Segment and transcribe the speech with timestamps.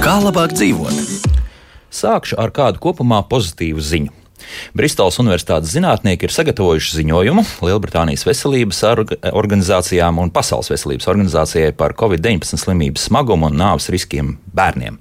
[0.00, 0.96] Kā labāk dzīvot?
[1.94, 4.19] Sākšu ar kādu kopumā pozitīvu ziņu.
[4.76, 8.82] Bristolas Universitātes zinātnieki ir sagatavojuši ziņojumu Lielbritānijas veselības
[9.32, 14.98] organizācijām un Pasaules veselības organizācijai par COVID-19 slimības smagumu un nāves riskiem bērniem.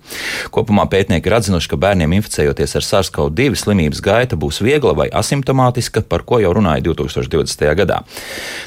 [0.53, 6.03] Kopumā pētnieki ir atzinuši, ka bērniem inficējoties ar SARS-CoV-2 slimības gaita būs viegla vai asimptomātiska,
[6.09, 7.65] par ko jau runāja 2020.
[7.77, 8.01] gadā.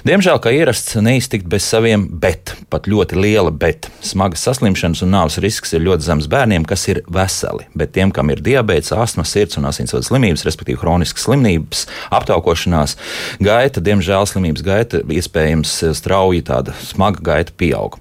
[0.07, 3.91] Diemžēl, kā ierasts, neiztikt bez saviem bet, pat ļoti liela bet.
[4.07, 8.31] Smagas saslimšanas un nāves risks ir ļoti zems bērniem, kas ir veseli, bet tiem, kam
[8.31, 12.97] ir diabetes, astma, sirds un asinsvadu slimības, respektīvi hroniskas slimības, aptaukošanās
[13.43, 17.97] gaita, diemžēl slimības gaita iespējams strauji tāda smaga gaita pieaug.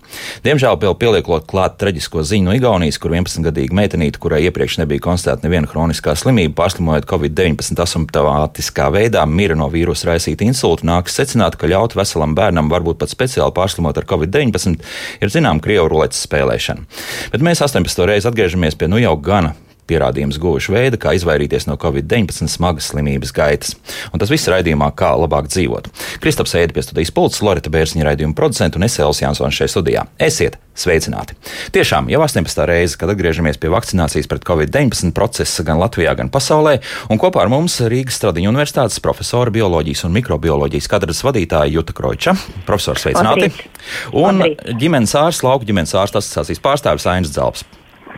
[0.45, 5.47] Diemžēl vēl pieliekot klāt traģisko ziņu no Igaunijas, kur 11-gadīga meitenīte, kurai iepriekš nebija konstatēta
[5.47, 11.69] neviena hroniskā slimība, pārslimojot Covid-19 asimptomātiskā veidā, mira no vīrusa raisīta insulta, nākas secināt, ka
[11.71, 14.79] ļaut veselam bērnam varbūt pat speciāli pārslimot ar Covid-19
[15.21, 16.87] ir zinām Krievu ruletes spēlēšana.
[17.31, 18.07] Bet mēs 18.
[18.09, 19.55] reizi atgriežamies pie nu jau gana
[19.91, 23.75] pierādījumus guvuši veidi, kā izvairīties no Covid-19 smagas slimības gaitas.
[24.11, 25.91] Un tas viss raidījumā, kā labāk dzīvot.
[26.23, 30.07] Kristaps Eidi pie studijas pults, Lorita Bērziņa raidījuma producenta un Esēls Jansons šeit studijā.
[30.21, 31.35] Esiet sveicināti!
[31.75, 32.63] Tiešām jau 18.
[32.69, 36.77] reize, kad atgriežamies pie vakcinācijas pret Covid-19 procesa gan Latvijā, gan pasaulē,
[37.11, 42.37] un kopā ar mums Rīgas Stradiņu universitātes profesora bioloģijas un mikrobioloģijas kadras vadītāja Juta Kroča.
[42.69, 43.51] Profesors, sveicināti!
[43.51, 43.83] Labrīt.
[44.15, 44.65] Un Labrīt.
[44.81, 47.67] ģimenes ārsts, lauku ģimenes ārsts asociācijas pārstāvis Ainas Dzelps.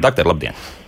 [0.01, 0.82] Doktor, labdien!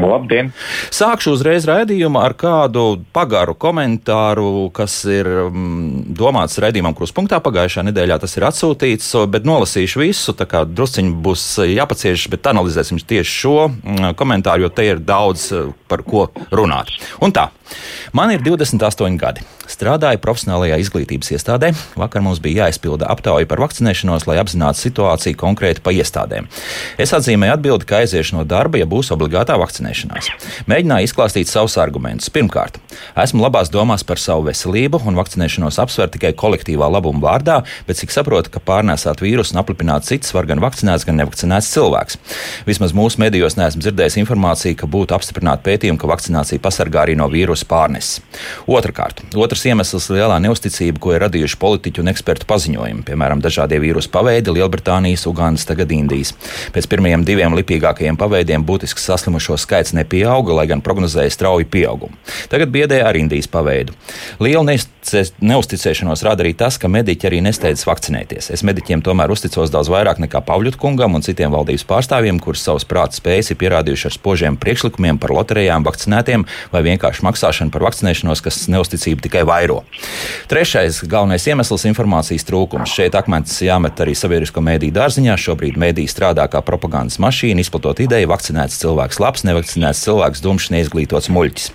[0.00, 0.50] Labdien!
[0.94, 7.42] Sākšu uzreiz raidījumu ar kādu pagaru komentāru, kas ir mm, domāts raidījumam kruspunktā.
[7.44, 10.36] Pagājušā nedēļā tas ir atsūtīts, bet nolasīšu visu.
[10.38, 15.50] Tā kā drusciņi būs jāpacieš, bet analizēsim tieši šo mm, komentāru, jo te ir daudz
[15.90, 16.94] par ko runāt.
[17.20, 17.50] Un tā.
[18.12, 19.44] Man ir 28 gadi.
[19.72, 21.70] Strādāju profesionālajā izglītības iestādē.
[21.96, 26.48] Vakar mums bija jāizpilda aptauja par vakcinēšanos, lai apzinātu situāciju konkrēti pa iestādēm.
[27.00, 30.28] Es atzīmēju atbildi, ka aiziešu no darba, ja būs obligātā vakcinēšanās.
[30.68, 32.28] Mēģināju izklāstīt savus argumentus.
[32.34, 32.76] Pirmkārt,
[33.24, 38.12] esmu labās domās par savu veselību un vakcinēšanos apsver tikai kolektīvā labuma vārdā, bet cik
[38.12, 42.20] saprotu, ka pārnēsāt vīrusu un aplipināt citus var gan vakcinēts, gan nevakcinēts cilvēks.
[42.68, 47.28] Vismaz mūsu medijos neesmu dzirdējis informāciju, ka būtu apstiprināta pētījuma, ka vakcinācija pasargā arī no
[47.32, 48.20] vīrusu vīrusu pārneses.
[48.66, 53.80] Otrakārt, otrs iemesls ir lielā neusticība, ko ir radījuši politiķu un ekspertu paziņojumi, piemēram, dažādie
[53.80, 56.34] vīrusu paveidi Lielbritānijas, Ugandas, tagad Indijas.
[56.72, 62.14] Pēc pirmajiem diviem lipīgākajiem paveidiem būtiski saslimušo skaits nepieauga, lai gan prognozēja strauju pieaugumu.
[62.50, 63.94] Tagad biedēja ar Indijas paveidu.
[64.42, 64.64] Liela
[65.42, 68.50] neusticēšanos rada arī tas, ka mediķi arī nesteidz vakcinēties.
[68.54, 72.86] Es mediķiem tomēr uzticos daudz vairāk nekā Pavļut kungam un citiem valdības pārstāvjiem, kurus savus
[72.88, 78.42] prāta spējas ir pierādījuši ar spožiem priekšlikumiem par loterijām, vakcinētiem vai vienkārši maksāšanu par vakcinēšanos,
[78.42, 79.82] kas neusticību tikai vairo.
[80.50, 82.92] Trešais galvenais iemesls- informācijas trūkums.
[82.94, 85.34] Šeit akmens jāmet arī sabiedrisko mēdīju dārziņā.
[85.34, 91.28] Šobrīd mēdī strādā kā propagandas mašīna, izplatot ideju, vakcinēts cilvēks labs, nevakcinēts cilvēks dumšs, neizglītots
[91.28, 91.70] muļķis.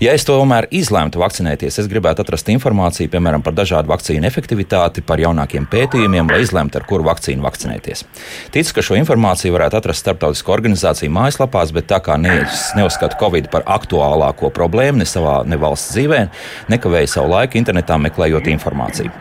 [0.00, 5.18] Ja es tomēr izlemtu vakcinēties, es gribētu atrast informāciju, piemēram, par dažādu vakcīnu efektivitāti, par
[5.18, 8.04] jaunākiem pētījumiem, lai izlemtu, ar kuru vakcīnu vakcinēties.
[8.50, 12.46] Ticu, ka šo informāciju varētu atrast starptautisko organizāciju mājaslapās, bet tā kā ne,
[12.76, 16.20] neuzskatu Covid par aktuālāko problēmu, ne savā ne valsts dzīvē,
[16.72, 19.12] nekavēja savu laiku internetā meklējot informāciju.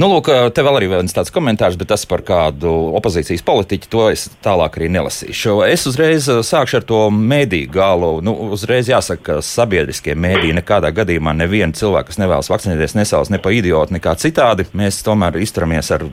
[0.00, 4.06] Nu, lūk, te vēl arī viens tāds komentārs, bet tas par kādu opozīcijas politiķu, to
[4.12, 5.58] es tālāk arī nelasīšu.
[5.68, 8.14] Es uzreiz uh, sākšu ar to mēdīju galu.
[8.24, 13.40] Nu, uzreiz jāsaka, ka sabiedriskie mēdīji nekādā gadījumā nevienu cilvēku, kas nevēlas vakcinēties, nesauc ne
[13.42, 14.68] pa idiotu, nekā citādi.
[14.76, 16.06] Mēs tomēr izturamies ar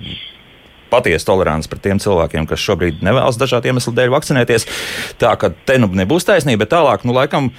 [0.92, 4.68] patiesu toleranci pret tiem cilvēkiem, kas šobrīd nevēlas dažādu iemeslu dēļ vakcinēties.
[5.22, 7.52] Tā ka te nu nebūs taisnība, bet tālāk, nu, laikam,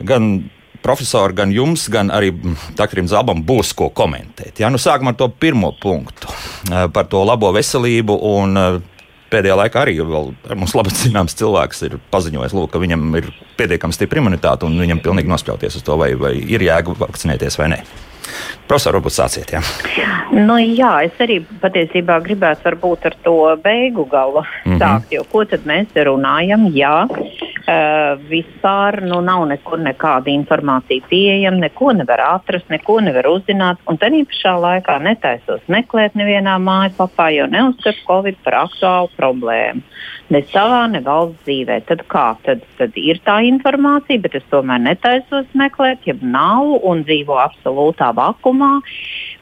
[0.00, 0.48] gan
[0.82, 2.32] profesori, gan jums, gan arī
[2.78, 4.60] doktoram Zabam būs ko komentēt.
[4.62, 4.70] Ja?
[4.72, 8.20] Nu, sākam ar to pirmo punktu eh, par to labo veselību.
[8.36, 8.78] Un, eh,
[9.28, 9.92] Pēdējā laikā arī
[10.56, 13.26] mums labi zināms cilvēks ir paziņojis, lūk, ka viņam ir
[13.58, 17.66] pietiekami stipra imunitāte un viņam pilnīgi nospļauties uz to, vai, vai ir jēga vakcinēties vai
[17.74, 17.78] nē.
[18.68, 19.52] Profesor, varbūt sāciet.
[19.52, 19.62] Jā.
[20.32, 24.78] Nu, jā, es arī patiesībā gribētu varbūt ar to beigu galu mm -hmm.
[24.78, 26.68] sākt, jo ko tad mēs runājam?
[26.74, 27.08] Jā,
[27.68, 33.82] Uh, vispār nu, nav nekur nekāda informācija pieejama, neko nevar atrast, neko nevar uzzināt.
[33.84, 39.84] Un tā pašā laikā netaisos meklēt nevienā mājaslapā, jo neuzskatu Covid par aktuālu problēmu.
[40.32, 41.76] Ne savā, ne valsts dzīvē.
[41.90, 42.24] Tad kā?
[42.46, 48.14] Tad, tad ir tā informācija, bet es tomēr netaisos meklēt, ja nav un dzīvo absolūtā
[48.18, 48.70] vakumā.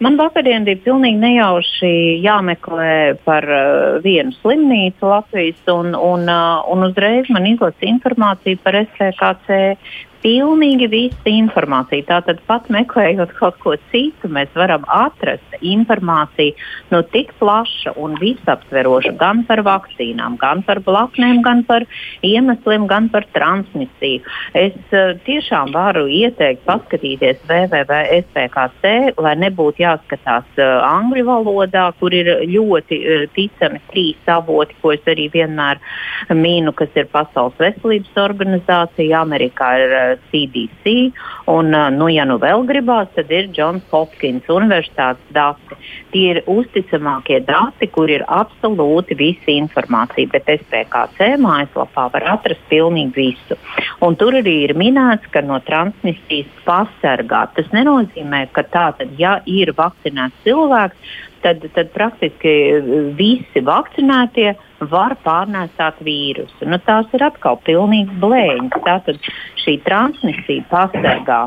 [0.04, 1.92] Man vakardien bija pilnīgi nejauši
[2.24, 8.76] jāmeklē par uh, vienu slimnīcu Latvijas, un, un, uh, un uzreiz man izlasa informācija par
[8.84, 9.62] SPKC
[10.26, 12.02] pilnīgi visa informācija.
[12.08, 16.56] Tātad pat meklējot kaut ko citu, mēs varam atrast informāciju
[16.90, 21.86] no tik plaša un visaptveroša gan par vakcīnām, gan par blaknēm, gan par
[22.26, 24.24] iemesliem, gan par transmisiju.
[24.58, 32.32] Es uh, tiešām varu ieteikt paskatīties www.spkc, lai nebūtu jāskatās uh, angļu valodā, kur ir
[32.50, 35.78] ļoti uh, ticami trīs avoti, ko es arī vienmēr
[36.34, 39.96] mīnu, kas ir Pasaules veselības organizācija, Amerikā ir
[40.30, 40.94] CDC,
[41.52, 45.78] un, nu, ja nu vēl gribās, tad ir Johns Hopkins Universitātes dati.
[46.12, 53.14] Tie ir uzticamākie dati, kur ir absolūti visa informācija, bet SPKC mājaslapā var atrast pilnīgi
[53.16, 53.58] visu.
[54.04, 57.46] Un tur arī ir minēts, ka no transmisijas pasargā.
[57.56, 61.16] Tas nenozīmē, ka tā tad, ja ir vakcinēts cilvēks,
[61.46, 62.54] tad, tad praktiski
[63.18, 64.54] visi vakcinētie
[64.90, 66.66] var pārnēsāt vīrusu.
[66.66, 68.82] Nu, tās ir atkal pilnīgs blēņas.
[68.86, 69.30] Tātad
[69.62, 71.46] šī transmisija pasargā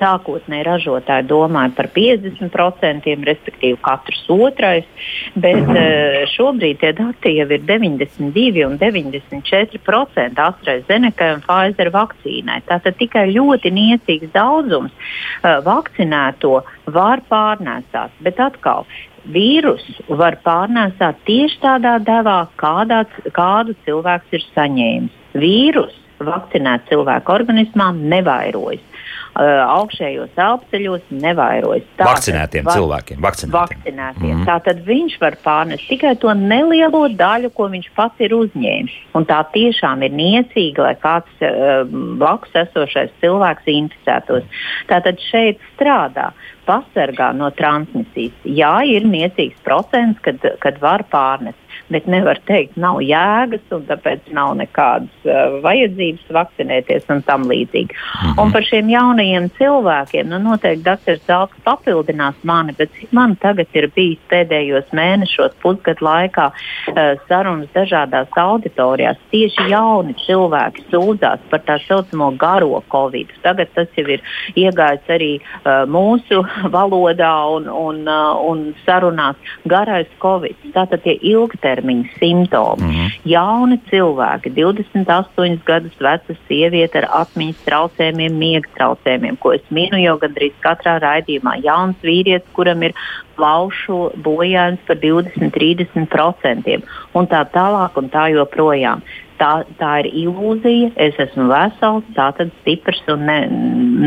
[0.00, 4.86] sākotnēji ražotāji domāja par 50%, respektīvi katrs otrais,
[5.34, 12.62] bet eh, šobrīd tie dati jau ir 92 un 94% AstraZeneca un Pfizer vakcīnai.
[12.68, 16.60] Tātad tikai ļoti niecīgs daudzums uh, vakcinēto
[16.92, 18.86] var pārnēsāt, bet atkal
[19.32, 23.04] vīrusu var pārnēsāt tieši tādā devā, kādā,
[23.34, 25.22] kādu cilvēks ir saņēmis.
[25.36, 28.84] Vīrus vakcinēt cilvēku organismā nevairojas.
[29.36, 31.84] Augšējos elpceļos nevairojas.
[31.98, 33.20] Tā, vakcinētiem var, cilvēkiem.
[33.24, 33.56] Vakcinētiem.
[33.56, 34.32] vakcinētiem.
[34.32, 34.46] Mm.
[34.48, 38.96] Tātad viņš var pārnest tikai to nelielo daļu, ko viņš pats ir uzņēmis.
[39.18, 41.84] Un tā tiešām ir niecīgi, lai kāds uh,
[42.20, 44.48] blakus esošais cilvēks inficētos.
[44.90, 46.30] Tātad šeit strādā
[46.66, 48.34] pasargā no transmisijas.
[48.42, 54.30] Jā, ir niecīgs procents, kad, kad var pārnest bet nevar teikt, nav jēgas un tāpēc
[54.34, 57.94] nav nekādas uh, vajadzības vakcinēties un tam līdzīgi.
[57.94, 58.42] Mm -hmm.
[58.42, 59.25] Un par šiem jaunajiem
[59.58, 65.56] cilvēkiem, nu noteikti doktors Zelts papildinās mani, bet cik man tagad ir bijis pēdējos mēnešos,
[65.62, 73.32] pusgadu laikā uh, sarunas dažādās auditorijās, tieši jauni cilvēki sūdzās par tā saucamo garo covid.
[73.42, 74.22] Tagad tas jau ir
[74.54, 76.42] iegājis arī uh, mūsu
[76.76, 79.36] valodā un, un, uh, un sarunās
[79.66, 80.56] garais covid.
[80.76, 82.82] Tātad tie ilgtermiņa ilgtermiņa simptomi.
[82.82, 83.10] Mm -hmm.
[83.24, 90.16] Jauni cilvēki, 28 gadus veca sieviete ar atmiņas traucējumiem, miega traucējumiem, ko es minu jau
[90.22, 91.58] gandrīz katrā raidījumā.
[91.64, 92.96] Jauns vīrietis, kuram ir
[93.36, 96.80] plaušu bojājums par 20-30%
[97.14, 99.04] un tā tālāk un tā joprojām.
[99.36, 100.94] Tā, tā ir ilūzija.
[100.96, 103.40] Es esmu vesels, tātad stiprs un ne,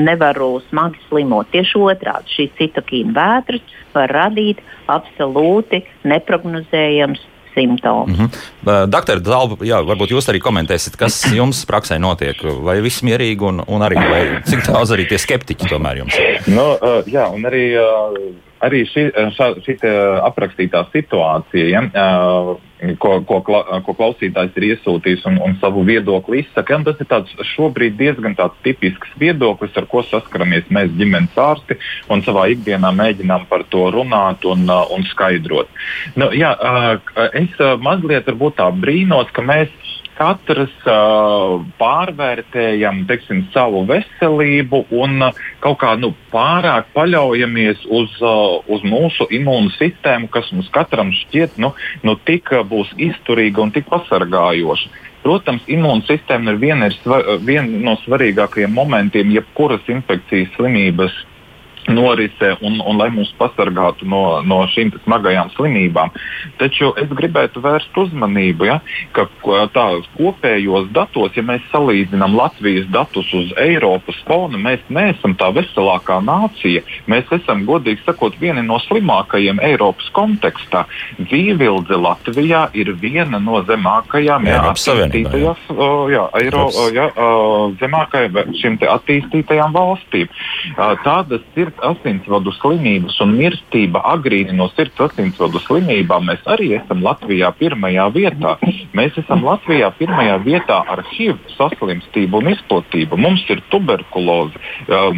[0.08, 1.52] nevaru smagi slimot.
[1.54, 7.22] Tieši otrādi šīs citokīna vētras var radīt absolūti neprognozējams
[7.60, 8.10] simptomus.
[8.10, 8.90] Mm -hmm.
[8.90, 9.22] Doktor
[9.68, 12.38] jā, varbūt jūs arī komentēsiet, kas jums praksē notiek.
[12.64, 14.00] Vai viss mierīgi un, un arī
[14.50, 16.42] cik daudz arī tie skeptiķi tomēr jums ir?
[16.48, 17.66] No, nu, uh, jā, un arī.
[18.66, 19.06] Arī šī,
[19.64, 19.76] šī
[20.28, 22.10] aprakstītā situācija, ja,
[23.00, 23.40] ko, ko,
[23.86, 28.36] ko klausītājs ir iesūtījis un, un savu viedokli izsaka, ja, tas ir tāds šobrīd diezgan
[28.40, 31.80] tāds tipisks viedoklis, ar ko saskaramies mēs ģimenes ārsti
[32.12, 35.72] un savā ikdienā mēģinām par to runāt un, un skaidrot.
[36.20, 36.52] Nu, jā,
[37.40, 39.72] es mazliet varbūt tā brīnos, ka mēs
[40.20, 48.60] katrs uh, pārvērtējam teiksim, savu veselību un uh, kaut kā nu, pārāk paļaujamies uz, uh,
[48.68, 51.72] uz mūsu imūnu sistēmu, kas mums katram šķiet nu,
[52.04, 55.08] nu, tik uh, būs izturīga un tik pasargājoša.
[55.20, 61.16] Protams, imūnsistēma ir viena, ir viena no svarīgākajiem momentiem jebkuras infekcijas slimības
[61.90, 66.14] norise un, un lai mūs pasargātu no, no šīm smagajām slimībām.
[66.60, 68.80] Taču es gribētu vērst uzmanību, ja,
[69.16, 69.28] ka
[69.74, 76.20] tā kopējos datos, ja mēs salīdzinām Latvijas datus uz Eiropas fona, mēs neesam tā veselākā
[76.26, 76.84] nācija.
[77.12, 80.86] Mēs esam, godīgi sakot, vieni no slimākajiem Eiropas kontekstā.
[81.20, 85.68] Dzīvildze Latvijā ir viena no zemākajām jā, attīstītajās,
[86.14, 86.66] jā, Eiro,
[86.96, 87.08] jā,
[87.82, 90.32] zemākajām šīm attīstītajām valstīm.
[91.06, 97.52] Tādas ir asinsvadu slimības un mirstība agrīni no sirds asinsvadu slimībām, mēs arī esam Latvijā
[97.60, 98.56] pirmajā vietā.
[98.98, 103.20] Mēs esam Latvijā pirmajā vietā ar HIV saslimstību un izplatību.
[103.20, 104.60] Mums ir tuberkuloze,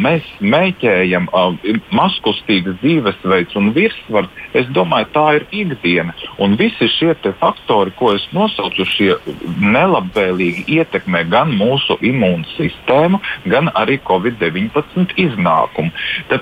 [0.00, 1.28] mēs mēķējam
[1.94, 4.30] maskustīgas dzīvesveids un virsvars.
[4.56, 6.14] Es domāju, tā ir ikdiena.
[6.42, 9.14] Un visi šie faktori, ko es nosaucu, šie
[9.62, 13.20] nelabvēlīgi ietekmē gan mūsu imūnsistēmu,
[13.52, 15.92] gan arī Covid-19 iznākumu.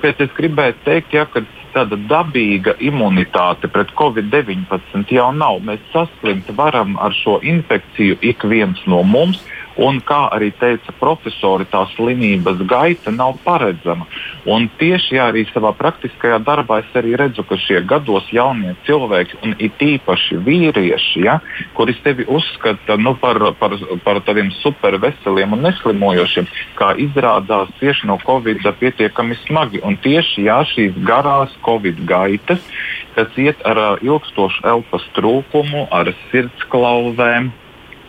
[0.01, 1.43] Tāpēc es gribēju teikt, ja, ka
[1.75, 5.59] tāda dabīga imunitāte pret covid-19 jau nav.
[5.61, 9.43] Mēs saslimt varam ar šo infekciju ik viens no mums.
[9.79, 14.07] Un, kā arī teica profesori, tā slimības gaita nav paredzama.
[14.51, 19.39] Un tieši jā, arī savā praktiskajā darbā es arī redzu, ka šie gados jaunie cilvēki,
[19.45, 21.37] un it īpaši vīrieši, ja,
[21.77, 26.49] kuri sevi uzskata nu, par, par, par tādiem superveseliem un neslimojošiem,
[26.79, 29.83] kā izrādās tieši no Covid pietiekami smagi.
[29.87, 32.59] Un tieši jā, šīs garās Covid gaitas,
[33.15, 37.51] kas iet ar ilgstošu elpas trūkumu, ar sirdsklauzēm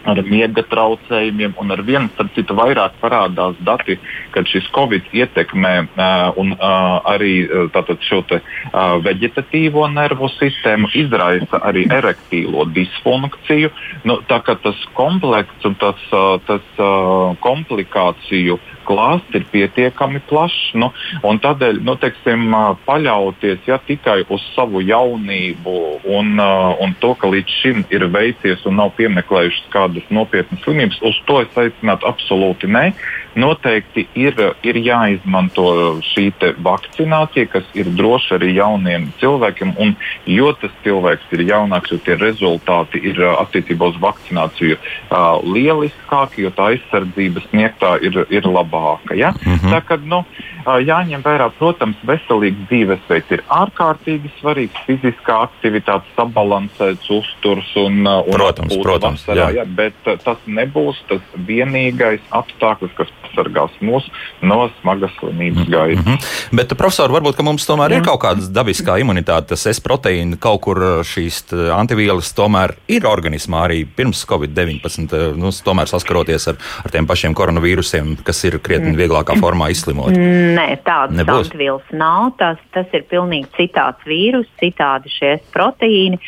[0.08, 3.98] ar miega traucējumiem, un ar vienu starp citu vairāk parādās dati,
[4.34, 10.90] kad šis covid ietekmē uh, un, uh, arī uh, šo te, uh, veģetatīvo nervu sistēmu,
[10.98, 13.72] izraisa arī erektīlo disfunkciju.
[14.08, 20.72] Nu, tā kā tas komplekts un tas, uh, tas uh, komplikāciju klāsts ir pietiekami plašs.
[20.78, 20.90] Nu,
[21.22, 22.50] tādēļ nu, teiksim,
[22.86, 25.76] paļauties ja, tikai uz savu jaunību
[26.16, 31.18] un, un to, ka līdz šim ir veicies un nav piemeklējušas kādas nopietnas slimības, uz
[31.28, 32.90] to es aicinātu absolūti nē.
[33.34, 35.66] Noteikti ir, ir jāizmanto
[36.12, 36.28] šī
[36.62, 39.74] vakcinācija, kas ir droša arī jauniem cilvēkiem.
[39.80, 39.94] Un,
[40.28, 46.52] jo tas cilvēks ir jaunāks, jo tie rezultāti ir attiecībā uz vakcināciju uh, lieliskāki, jo
[46.56, 49.16] tā aizsardzības sniegtā ir, ir labāka.
[49.16, 49.32] Ja?
[49.44, 49.72] Mm -hmm.
[49.72, 50.24] Tā kā nu,
[50.66, 54.84] jāņem vērā, protams, veselīgs dzīvesveids ir ārkārtīgi svarīgs.
[54.86, 59.62] Fiziskā aktivitāte, sabalansēts uzturs un, un protams, protams, vasarā, jā.
[59.62, 64.08] Ja, bet tas nebūs tas vienīgais apstākļus, kas pasargās mūs
[64.42, 66.04] no smagas slimības gaitas.
[66.04, 66.56] Mm -hmm.
[66.56, 67.96] Bet, profesor, varbūt mums tomēr Jā.
[67.96, 73.64] ir kaut kāda dabiskā imunitāte, tas S proteīna, kaut kur šīs antivielas tomēr ir organismā
[73.68, 78.98] arī pirms Covid-19, nu, tomēr saskaroties ar, ar tiem pašiem koronavīrusiem, kas ir krietni mm.
[78.98, 80.12] vieglākā formā izslimot.
[80.12, 82.32] Nē, tādas antivielas nav.
[82.38, 86.20] Tas, tas ir pilnīgi citāds vīrus, citādi šie S proteīni.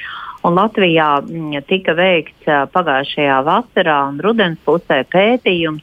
[0.45, 5.83] Un Latvijā mm, tika veikts pagājušajā vasarā un rudens pusē pētījums,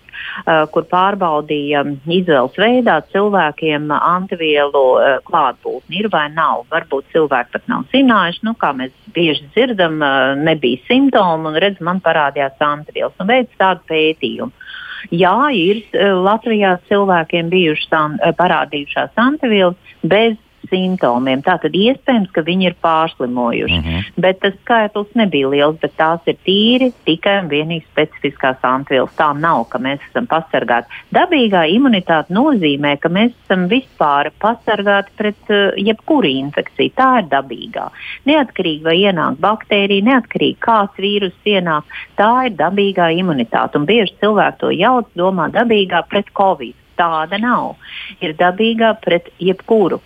[0.74, 4.84] kur pārbaudīja izvēles veidā cilvēkiem antivielu
[5.28, 6.02] klātbūtni.
[6.02, 6.66] Ir vai nav?
[6.72, 10.00] Varbūt cilvēki pat nav zinājuši, nu, kā mēs bieži dzirdam,
[10.46, 13.18] nebija simptomu un redz, man parādījās antivielas.
[13.20, 14.54] Un veids tādu pētījumu.
[15.10, 20.38] Jā, ir Latvijā cilvēkiem bijušas parādījušās antivielas bez
[20.70, 21.42] simptomiem.
[21.46, 23.78] Tātad iespējams, ka viņi ir pārslimojuši.
[23.78, 24.22] Mm -hmm.
[24.22, 29.16] Bet tas skaitlis nebija liels, bet tās ir tīri tikai un vienīgi specifiskās antivielas.
[29.18, 30.88] Tā nav, ka mēs esam pasargāti.
[31.14, 36.92] Dabīgā imunitāte nozīmē, ka mēs esam vispār pasargāti pret uh, jebkuru infekciju.
[36.96, 37.90] Tā ir dabīgā.
[38.26, 41.84] Neatkarīgi vai ienāk baktērija, neatkarīgi kāds vīrus ienāk,
[42.16, 43.78] tā ir dabīgā imunitāte.
[43.78, 46.76] Un bieži cilvēki to jauc, domā dabīgā pret covid.
[47.02, 47.76] Tāda nav.
[48.22, 50.02] Ir dabīgā pret jebkuru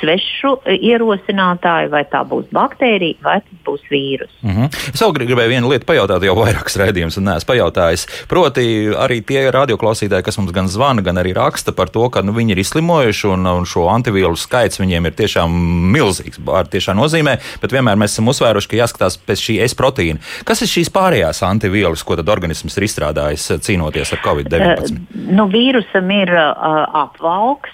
[0.00, 4.32] svešu uh, ierosinātāju, vai tā būs baktērija, vai tas būs vīrus.
[4.42, 4.68] Mm -hmm.
[4.94, 8.06] Es vēl gribēju vienu lietu pajautāt, jau vairākas raidījumus, neesmu pajautājis.
[8.28, 8.64] Proti,
[8.96, 12.52] arī tie radioklausītāji, kas mums gan zvana, gan arī raksta par to, ka nu, viņi
[12.52, 15.50] ir izslimojuši, un, un šo antivīlu skaits viņiem ir tiešām
[15.92, 16.40] milzīgs.
[16.46, 20.18] Ar tiešām nozīmē, bet vienmēr mēs esam uzsvēruši, ka jāskatās pēc šī S proteīna.
[20.44, 24.92] Kas ir šīs pārējās antivīlas, ko tad organisms ir izstrādājis cīnoties ar Covid-19?
[24.92, 27.70] Uh, nu, vīrusam ir uh, apvalks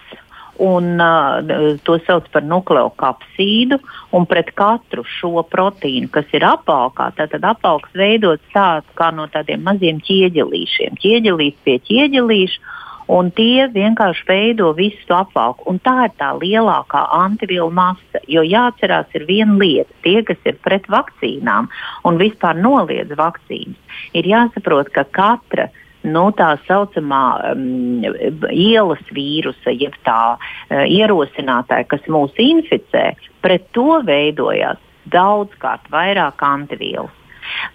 [0.59, 3.81] un uh, to sauc par nukleokapsīdu.
[4.27, 10.01] Pret katru šo proteīnu, kas ir apakā, tad apaugs veidots tāds kā no tādiem maziem
[10.07, 10.97] ķieģelīšiem.
[11.03, 12.75] Ķieģelīts pie ķieģelīša.
[13.13, 15.69] Un tie vienkārši veido visu to apvalku.
[15.71, 18.23] Un tā ir tā lielākā antivielu masa.
[18.27, 19.93] Jo jāatcerās, ir viena lieta.
[20.03, 21.69] Tie, kas ir pret vakcīnām
[22.09, 28.07] un vispār noliedz vakcīnas, ir jāsaprot, ka katra uh, nu, tā saucamā um,
[28.53, 33.11] ielas vīrusa, jeb tā uh, ierosinātāja, kas mūs inficē,
[33.45, 34.83] pret to veidojās
[35.13, 37.15] daudzkārt vairāk antivielas.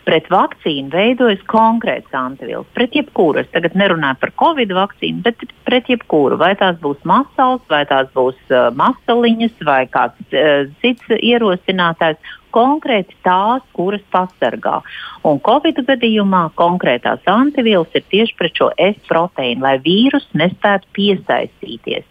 [0.04, 2.68] Pret vakcīnu veidojas konkrēts antivielas.
[2.76, 6.36] Pret jebkuru, es tagad nerunāju par covid vakcīnu, bet pret jebkuru.
[6.42, 12.20] Vai tās būs masals, vai tās būs uh, masaliņas, vai kāds uh, cits ierosinātājs.
[12.52, 14.82] Konkrēti tās, kuras pasargā.
[15.28, 22.11] Un Covid gadījumā konkrētās antivielas ir tieši pret šo S proteīnu, lai vīrus nespētu piesaistīties.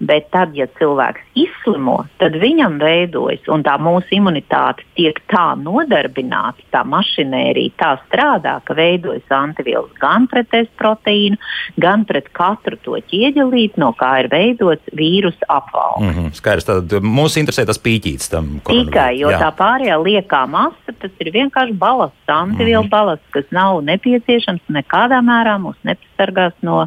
[0.00, 6.64] Bet tad, ja cilvēks izslimo, tad viņam veidojas, un tā mūsu imunitāte tiek tā nodarbināta,
[6.74, 11.38] tā mašinērija tā strādā, ka veidojas antivielas gan pret S proteīnu,
[11.80, 16.02] gan pret katru to ķieģelīti, no kā ir veidots vīrusu apvalks.
[16.02, 18.60] Mm -hmm, skaidrs, tad mūs interesē tas pīķītis tam.
[18.66, 19.38] Tikai, jo Jā.
[19.38, 22.90] tā pārējā liekā masa, tas ir vienkārši balasts, antivielu mm -hmm.
[22.90, 25.78] balasts, kas nav nepieciešams nekādā mērā mūs
[26.22, 26.86] nepasargās no,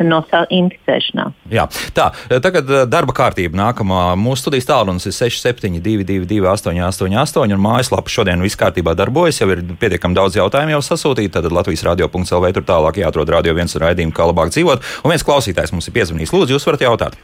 [0.00, 0.20] no
[0.50, 1.34] inficēšanās.
[1.50, 2.10] Jā, tā,
[2.42, 4.16] tagad eh, darba kārtība nākamā.
[4.16, 9.40] Mūsu studijas tālrunis ir 6722, 888, un mājaslapa šodien viss kārtībā darbojas.
[9.40, 11.32] Jau ir pietiekami daudz jautājumu jau sasūtīti.
[11.34, 12.52] Tad Latvijas radio.cl.
[12.52, 14.84] tur tālāk jāatrod radio viens un raidījumu, kā labāk dzīvot.
[15.04, 16.34] Un viens klausītājs mums ir piezvanījis.
[16.34, 17.18] Lūdzu, jūs varat jautāt.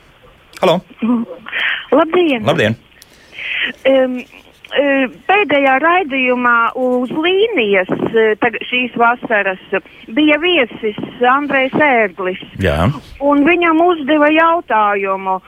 [0.63, 0.81] Halo!
[1.95, 2.45] Labdien!
[2.47, 2.77] Labdien.
[3.89, 4.19] Um,
[5.29, 7.91] pēdējā raidījumā uz līnijas
[8.69, 9.61] šīs vasaras
[10.15, 12.43] bija viesis Andrejs Ērglis.
[12.63, 12.89] Jā.
[13.23, 15.39] Un viņam uzdeva jautājumu,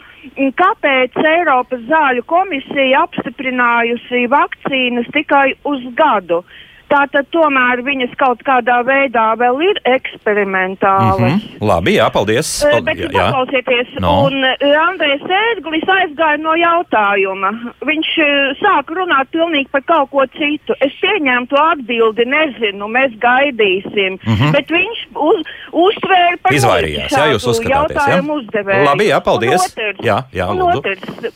[0.59, 6.45] kāpēc Eiropas zāļu komisija apstiprinājusi vakcīnas tikai uz gadu.
[6.87, 11.19] Tātad tomēr viņas kaut kādā veidā vēl ir eksperimentālas.
[11.19, 11.66] Mm -hmm.
[11.66, 12.50] Labi, jā, paldies.
[12.62, 13.25] Paldies Bet jā, jā.
[13.26, 14.12] paklausieties, no.
[14.26, 14.45] un
[14.88, 17.50] Andrejs Ēdglis aizgāja no jautājuma.
[17.90, 18.11] Viņš
[18.62, 20.76] sāka runāt pilnīgi par kaut ko citu.
[20.81, 24.21] Es pieņēmu to atbildi, nezinu, mēs gaidīsim.
[24.23, 24.52] Mm -hmm.
[24.52, 28.38] Bet viņš uz, uztvēra par Izvairījās, jā, jūs uzskatāties, jautājumu jā?
[28.38, 28.85] uzdevēju.
[28.85, 29.61] Labi, jā, paldies.
[29.61, 31.35] Un otrs, jā, jā, un otrs,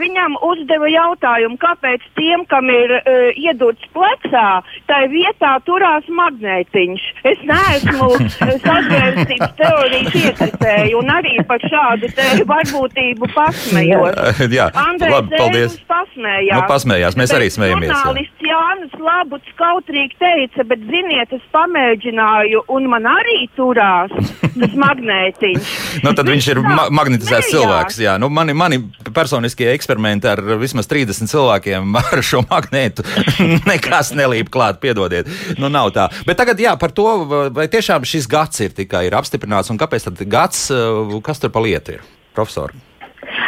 [0.00, 7.06] viņam uzdeva jautājumu, kāpēc tiem, kam ir uh, iedurts plecā, tai vietā turās magnētiņš.
[7.32, 8.10] Es neesmu
[8.66, 14.44] sazvērstības teorijas iekritēju un arī par šādu te varbūtību pasmējos.
[14.58, 15.78] Jā, Andrejs labi, paldies.
[15.88, 16.54] Pasmējās.
[16.54, 17.92] Nu, pasmējās, mēs bet arī smējamies.
[17.92, 24.12] Žurnālists Jānis Labuts kautrīgi teica, bet ziniet, es pamēģināju un man arī turās
[24.60, 25.72] tas magnētiņš.
[26.04, 28.00] nu, tad viņš ir ma magnetizēts cilvēks.
[28.02, 28.80] Jā, nu, mani, mani
[29.14, 33.06] personiskie eksperimenti ar vismaz 30 cilvēkiem ar šo magnētu.
[33.70, 35.30] Nekas nelīp klāt, piedodiet.
[35.60, 36.08] Nu, nav tā.
[36.28, 37.08] Bet tagad jā, par to,
[37.54, 40.68] vai tiešām šis gads ir tikai ir apstiprināts un kāpēc tad gads,
[41.24, 42.06] kas tur pa lietu ir?
[42.36, 42.87] Profesori.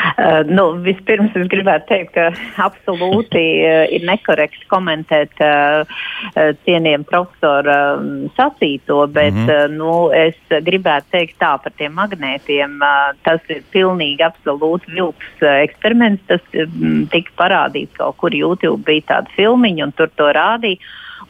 [0.00, 2.28] Uh, nu, vispirms es gribētu teikt, ka
[2.64, 9.66] absolūti uh, ir nekorekti komentēt uh, uh, cienījumu profesoru um, sacīto, bet mm -hmm.
[9.66, 12.78] uh, nu, es gribētu teikt tā par tiem magnētiem.
[12.80, 16.25] Uh, tas ir pilnīgi absolūti vilks uh, eksperiments.
[16.26, 20.80] Tas um, tika parādīts kaut kur YouTube, bija tāda filmiņa un tur to rādīja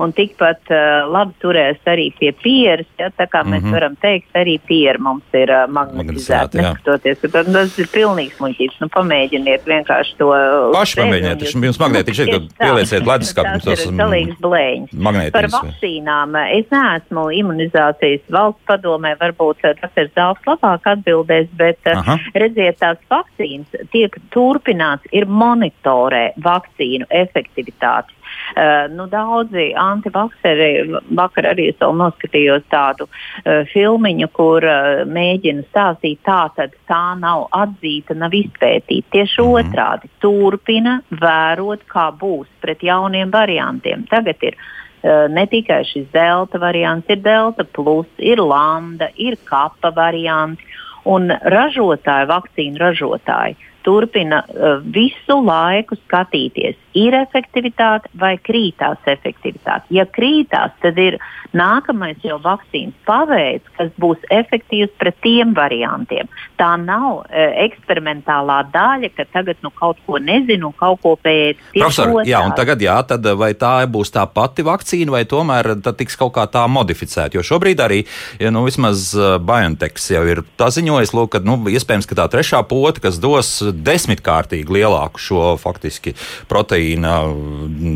[0.00, 2.89] un tikpat uh, labi turēs arī pie pieres.
[2.99, 3.52] Ja, tā kā mm -hmm.
[3.54, 3.75] mēs mhm.
[3.75, 6.58] varam teikt, arī piera mums ir uh, magnetizēta.
[6.60, 8.80] Neskatoties, ka tas, tas ir pilnīgs muļķības.
[8.80, 10.30] Nu, pamēģiniet vienkārši to.
[10.73, 13.56] Paši pamēģiniet, tas jums magnētiņš ir, ka pielieciet leduskapī.
[13.65, 15.32] Tas ir galīgs blēņas.
[15.32, 22.19] Par vakcīnām es neesmu imunizācijas valsts padomē, varbūt tas ir daudz labāk atbildēs, bet Aha.
[22.34, 28.20] redziet, tās vakcīnas tiek turpināts, ir monitorē vakcīnu efektivitāti.
[28.50, 35.62] Uh, nu, daudzi antivakseri, vakar arī es vēl noskatījos tādu uh, filmiņu, kur uh, mēģina
[35.69, 39.06] stāstīt tā, tad tā nav atzīta, nav izpētīta.
[39.14, 39.62] Tieši -hmm.
[39.62, 44.06] otrādi turpina vērot, kā būs pret jauniem variantiem.
[44.10, 44.56] Tagad ir
[45.32, 50.60] ne tikai šis delta variants, ir delta plus, ir lambda, ir kapa variants
[51.04, 59.86] un ražotāji, vakcīnu ražotāji turpina uh, visu laiku skatīties, ir efektivitāte vai krītās efektivitāte.
[59.95, 61.19] Ja krītās, tad ir
[61.56, 66.30] nākamais jau vakcīnas paveids, kas būs efektīvs pret tiem variantiem.
[66.60, 67.25] Tā nav uh,
[67.64, 71.60] eksperimentālā daļa, ka tagad nu, kaut ko nezinu kaut ko pēc.
[71.75, 75.95] Profesor, jā, un tagad jā, tad vai tā būs tā pati vakcīna vai tomēr tā
[75.97, 77.38] tiks kaut kā tā modificēta?
[77.38, 78.02] Jo šobrīd arī,
[78.43, 82.28] ja, nu, vismaz uh, BioNTech jau ir tā ziņojis, lūk, ka nu, iespējams, ka tā
[82.32, 86.15] trešā pota, kas dos desmitkārtīgi lielāku šo faktiski
[86.50, 87.17] proteīna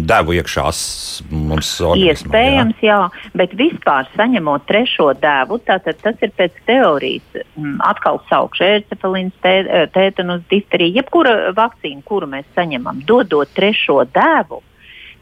[0.08, 0.80] devu iekšās
[1.30, 2.30] mums organismā.
[2.30, 2.98] Iespējams, jā.
[3.04, 9.34] jā, bet vispār saņemot trešo devu, tātad tas ir pēc teorijas mm, atkal saukšu ērcepelīns,
[9.94, 14.62] tētanus, difterija, jebkura vakcīna, kuru mēs saņemam, dodot trešo devu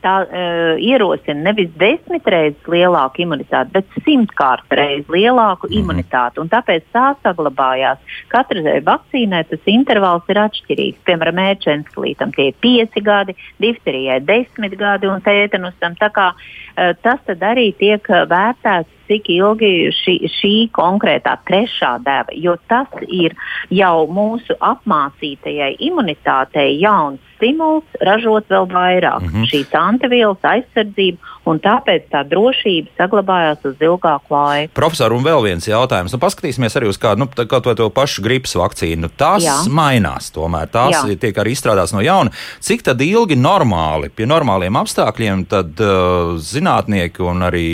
[0.02, 5.80] tā uh, ierosina nevis desmit reizes lielāku imunitāti, bet simtkārt reizes lielāku mm -hmm.
[5.80, 6.40] imunitāti.
[6.40, 7.98] Un tāpēc tā saglabājās.
[8.28, 11.04] Katrai vakcīnai tas intervāls ir atšķirīgs.
[11.06, 15.96] Piemēram, ērčenslītam tie ir pieci gadi, difterijai desmit gadi un tētanusam.
[15.98, 22.56] Tā kā uh, tas arī tiek vērtēts cik ilgi šī, šī konkrētā trešā deva, jo
[22.70, 23.34] tas ir
[23.70, 29.48] jau mūsu apmācītajai imunitātei jauns stimuls ražot vēl vairāk mm -hmm.
[29.50, 34.72] šīs antivielas aizsardzību, un tāpēc tā drošība saglabājās uz ilgāku laiku.
[34.76, 36.14] Profesor, un vēl viens jautājums.
[36.14, 39.10] Nu, paskatīsimies arī uz kādu nu, kā to, to pašu gripas vakcīnu.
[39.18, 39.56] Tās Jā.
[39.72, 41.18] mainās, tomēr tās Jā.
[41.20, 42.32] tiek arī izstrādātas no jauna.
[42.62, 47.66] Cik tad ilgi normāli, pie normāliem apstākļiem, tad uh, zinātnieki un arī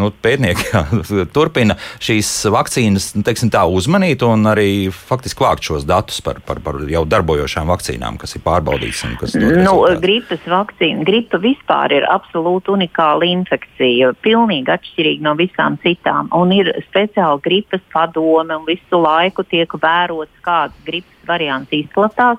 [0.00, 0.84] nu, pētnieki
[1.36, 6.60] turpina šīs vakcīnas nu, teiksim, tā, uzmanīt un arī faktiski vākt šos datus par, par,
[6.64, 9.48] par jau darbojošām vakcīnām, kas ir pārbaudītas un kas ir.
[9.64, 12.89] Nu, gripas vakcīna, gripa vispār ir absolūti unikāla
[13.26, 16.28] infekcija, pilnīgi atšķirīga no visām citām.
[16.36, 22.38] Un ir speciāli gripas padome un visu laiku tiek vērots, kāds gripas variants izplatās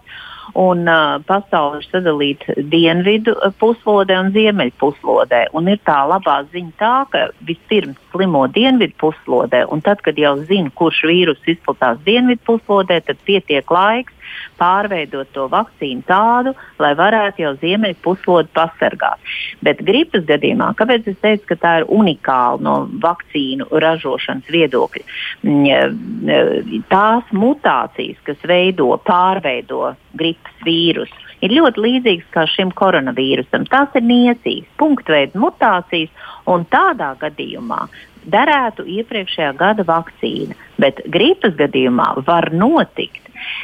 [0.53, 5.45] un uh, pasaule ir sadalīta dienvidu puslodē un ziemeļu puslodē.
[5.57, 10.35] Un ir tā labā ziņa tā, ka vispirms slimo dienvidu puslodē, un tad, kad jau
[10.49, 14.13] zina, kurš vīrus izplatās dienvidu puslodē, tad pietiek laiks
[14.61, 19.33] pārveidot to vakcīnu tādu, lai varētu jau ziemeļu puslodi pasargāt.
[19.65, 25.03] Bet gripas gadījumā, kāpēc es teicu, ka tā ir unikāla no vakcīnu ražošanas viedokļa?
[25.47, 33.65] Mm, tās mutācijas, kas veido, pārveido gripas vīrusu, ir ļoti līdzīgas kā šim koronavīrusam.
[33.71, 36.13] Tās ir niecīgas, punktveida mutācijas,
[36.49, 37.85] un tādā gadījumā
[38.31, 40.57] derētu iepriekšējā gada vakcīna.
[40.81, 43.20] Bet gripas gadījumā var notikt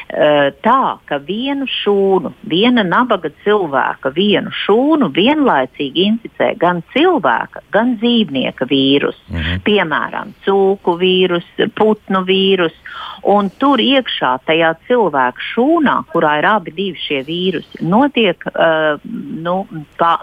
[0.07, 8.65] tā, ka vienu šūnu, viena nabaga cilvēka vienu šūnu vienlaicīgi inficē gan cilvēka, gan dzīvnieka
[8.69, 9.19] vīrusu.
[9.27, 9.59] -hmm.
[9.67, 12.79] Piemēram, cūku vīrusu, putnu vīrusu.
[13.27, 18.99] Un tur iekšā tajā cilvēka šūnā, kurā ir abi šie vīrusi, notiek uh,
[19.43, 19.67] nu,
[19.97, 20.21] pa,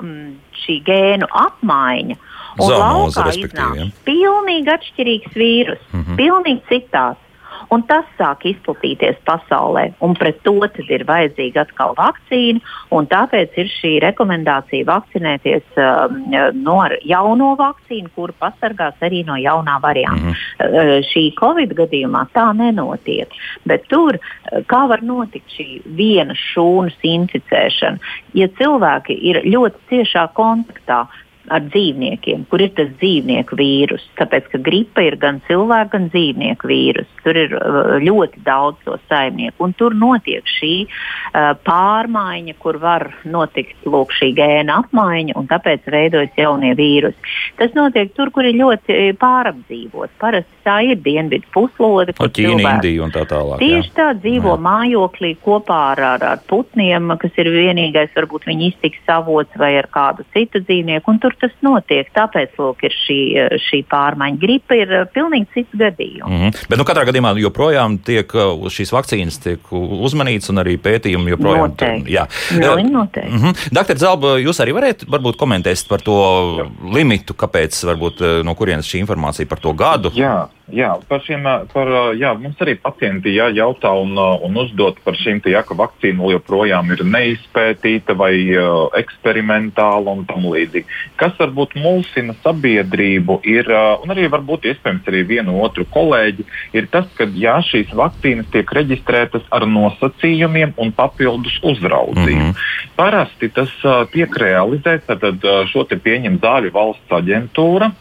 [0.65, 2.17] šī gēnu apmaiņa.
[2.55, 6.17] Un Zonoze, laukā iznāk pilnīgi atšķirīgs vīrus, mm -hmm.
[6.17, 7.24] pilnīgi citāds
[7.73, 9.87] un tas sāk izplatīties pasaulē.
[10.05, 12.61] Un pret to ir vajadzīga atkal vakcīna,
[12.95, 16.07] un tāpēc ir šī rekomendācija vakcinēties uh,
[16.55, 20.21] no jauno vakcīnu, kuru pasargās arī no jaunā varianta.
[20.21, 21.01] Mm -hmm.
[21.01, 23.29] uh, šī Covid gadījumā tā nenotiek,
[23.65, 27.99] bet tur uh, kā var notikt šī viena šūnas inficēšana?
[28.35, 31.07] Ja cilvēki ir ļoti ciešā kontaktā,
[31.53, 34.05] ar dzīvniekiem, kur ir tas dzīvnieku vīrus.
[34.19, 37.11] Tāpēc, ka gripa ir gan cilvēka, gan dzīvnieku vīrus.
[37.25, 43.11] Tur ir uh, ļoti daudz to saimnieku, un tur notiek šī uh, pārmaiņa, kur var
[43.29, 47.35] notikt lūk, šī gēna apmaiņa, un tāpēc veidojas jaunie vīrusi.
[47.61, 50.17] Tas notiek tur, kur ir ļoti uh, pārapdzīvot.
[50.21, 53.61] Parasti tā ir dienvidu puslode, kur Ķīna, cilvēki, Indija un tā tālāk.
[53.61, 53.97] Tieši jā.
[53.99, 54.63] tā dzīvo jā.
[54.65, 59.91] mājoklī kopā ar, ar, ar putniem, kas ir vienīgais, varbūt viņi iztiks savots vai ar
[59.93, 62.09] kādu citu dzīvnieku kur tas notiek.
[62.15, 63.19] Tāpēc lūk, ir šī,
[63.67, 64.41] šī pārmaiņa.
[64.41, 66.31] Gripa ir uh, pilnīgi cits gadījums.
[66.31, 66.67] Mm -hmm.
[66.71, 71.69] Bet nu, katrā gadījumā joprojām tiek uh, šīs vakcīnas tiek uzmanīts un arī pētījumi joprojām
[71.69, 72.13] noteikti.
[72.13, 72.27] Jā,
[72.61, 73.31] no, uh, noteikti.
[73.31, 73.69] Mm -hmm.
[73.73, 76.19] Doktor Zelba, jūs arī varētu varbūt komentēt par to
[76.59, 76.67] jā.
[76.95, 80.13] limitu, kāpēc varbūt no kurienes šī informācija par to gadu?
[80.15, 80.49] Jā.
[80.73, 81.45] Jā, par šiem,
[81.75, 86.31] par, jā, mums arī pacienti jā, jautā un, un uzdod par šīm jā, ka vakcīna
[86.33, 90.89] joprojām ir neizpētīta vai uh, eksperimentāla un tam līdzīgi.
[91.25, 93.71] Kas varbūt mulsina sabiedrību, ir,
[94.05, 96.45] un arī varbūt iespējams arī vienu otru kolēģi,
[96.77, 102.51] ir tas, ka jā, šīs vakcīnas tiek reģistrētas ar nosacījumiem un papildus uzraudzību.
[102.51, 102.93] Mm -hmm.
[102.99, 103.73] Parasti tas
[104.13, 107.95] tiek realizēts, tad šo te pieņem zāļu valsts aģentūra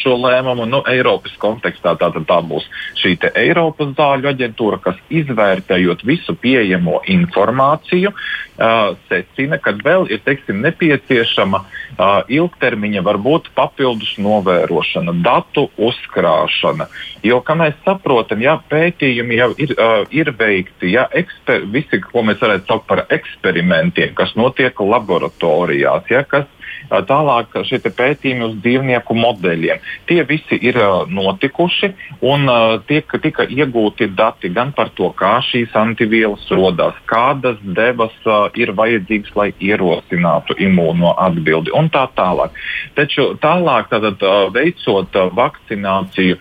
[0.00, 0.66] šo lēmumu.
[0.70, 2.66] Nu, Eiropas kontekstā tā, tā būs
[3.00, 10.60] šī Eiropas zāļu aģentūra, kas izvērtējot visu pieejamo informāciju, uh, secina, ka vēl ir teiksim,
[10.64, 16.88] nepieciešama uh, ilgtermiņa, varbūt papildus novērošana, datu uzkrāšana.
[17.26, 22.24] Jo, kā mēs saprotam, ja pētījumi jau ir, uh, ir veikti, ja eksper, visi, ko
[22.26, 26.48] mēs varētu saukt par eksperimentiem, kas notiek laboratorijās, ja, kas
[26.90, 29.82] Tālāk šie pētījumi uz dzīvnieku modeļiem.
[30.10, 31.92] Tie visi ir notikuši
[32.26, 32.50] un
[32.88, 38.14] tiek, tika iegūti dati gan par to, kā šīs antivielas rodas, kādas devas
[38.58, 42.56] ir vajadzīgas, lai ierosinātu imūno atbildi un tā tālāk.
[42.98, 44.24] Taču tālāk, tātad,
[44.54, 46.38] veicot vakcināciju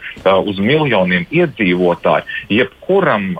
[0.49, 2.25] uz miljoniem iedzīvotāju,
[2.57, 3.31] jebkuram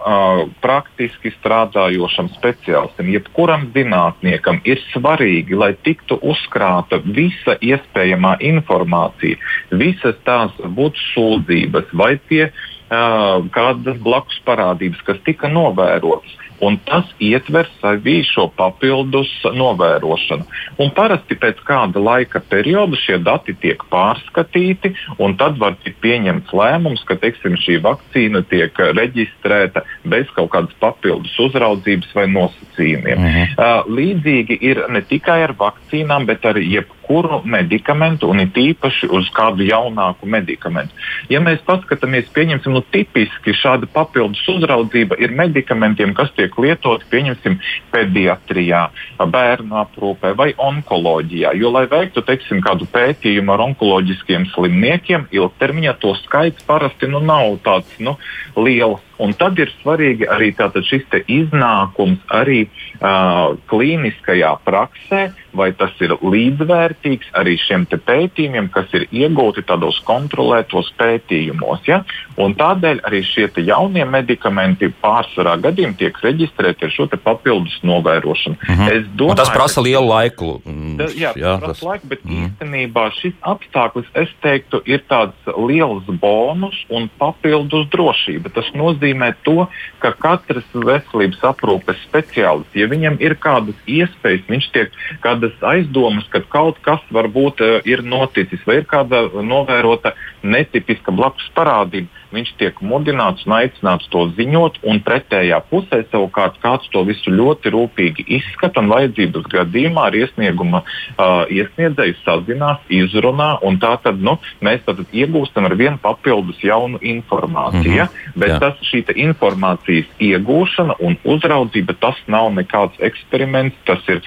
[0.62, 9.39] praktiski strādājošam speciālistam, jebkuram zinātniekam ir svarīgi, lai tiktu uzkrāta visa iespējamā informācija,
[9.71, 17.08] visas tās būtu sūdzības vai tie uh, kādas blakus parādības, kas tika novērotas un tas
[17.24, 20.48] ietver sevī šo papildus novērošanu.
[20.80, 26.54] Un parasti pēc kāda laika perioda šie dati tiek pārskatīti, un tad var tikt pieņemts
[26.56, 33.19] lēmums, ka teiksim, šī vakcīna tiek reģistrēta bez kaut kādas papildus uzraudzības vai nosacījumiem.
[33.19, 33.54] -huh.
[33.58, 39.30] uh, līdzīgi ir ne tikai ar vakcīnām, bet arī jebkuru medikamentu, un it īpaši uz
[39.36, 40.93] kādu jaunāku medikamentu.
[41.30, 47.57] Ja mēs paskatāmies, pieņemsim, nu, tipiski šāda papildus uzraudzība ir medikamentiem, kas tiek lietoti, pieņemsim,
[47.93, 48.85] pediatrijā,
[49.19, 51.53] bērnu aprūpē vai onkoloģijā.
[51.59, 57.59] Jo, lai veiktu, teiksim, kādu pētījumu ar onkoloģiskiem slimniekiem, ilgtermiņā to skaits parasti nu, nav
[57.65, 58.17] tāds nu,
[58.57, 59.05] liels.
[59.19, 67.34] Un tad ir svarīgi arī šis iznākums arī uh, klīniskajā praksē, vai tas ir līdzvērtīgs
[67.38, 71.84] arī šiem pētījumiem, kas ir iegūti tādos kontrolētos pētījumos.
[71.88, 72.03] Ja?
[72.39, 78.55] Un tādēļ arī šie jaunie medikamenti pārsvarā gadījumā tiek reģistrēti ar šo papildus novērošanu.
[78.55, 79.10] Mm -hmm.
[79.15, 80.62] domāju, tas prasa lielu laiku.
[80.97, 82.45] Da, jā, jā, tas prasa laiku, bet mm.
[82.45, 88.53] īstenībā šis apstākļus, es teiktu, ir tāds liels bonus un papildus drošība.
[88.53, 89.67] Tas nozīmē, nozīmē to,
[90.00, 94.91] ka katrs veselības aprūpes speciālists, ja viņam ir kādas iespējas, viņš tiek
[95.22, 101.50] kādas aizdomas, ka kaut kas varbūt uh, ir noticis vai ir kāda novērota netipiska blakus
[101.56, 107.33] parādība, viņš tiek mudināts un aicināts to ziņot, un pretējā pusē savukārt kāds to visu
[107.33, 114.21] ļoti rūpīgi izskata un vajadzības gadījumā ar iesnieguma uh, iesniedzēju sazinās, izrunā, un tā tad
[114.21, 118.03] nu, mēs tad iegūstam ar vienu papildus jaunu informāciju.
[118.03, 118.35] Mm -hmm.
[118.35, 118.59] Bet Jā.
[118.59, 124.21] tas šī informācijas iegūšana un uzraudzība, tas nav nekāds eksperiments, tas ir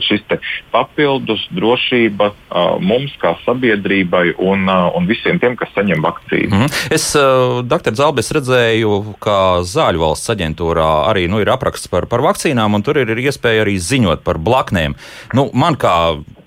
[0.00, 0.22] šis
[0.72, 6.54] papildus drošība uh, mums kā sabiedrībai un, uh, un visiem tiem, kas saņem vakcīnu.
[6.54, 6.94] Mm -hmm.
[6.94, 7.94] Es uh, Dr.
[7.98, 13.02] Zalbis, redzēju, ka Zāļu valsts aģentūrā arī nu, ir apraksts par, par vakcīnām, un tur
[13.02, 14.96] ir, iespēja arī ziņot par blaknēm.
[15.36, 15.94] Nu, man kā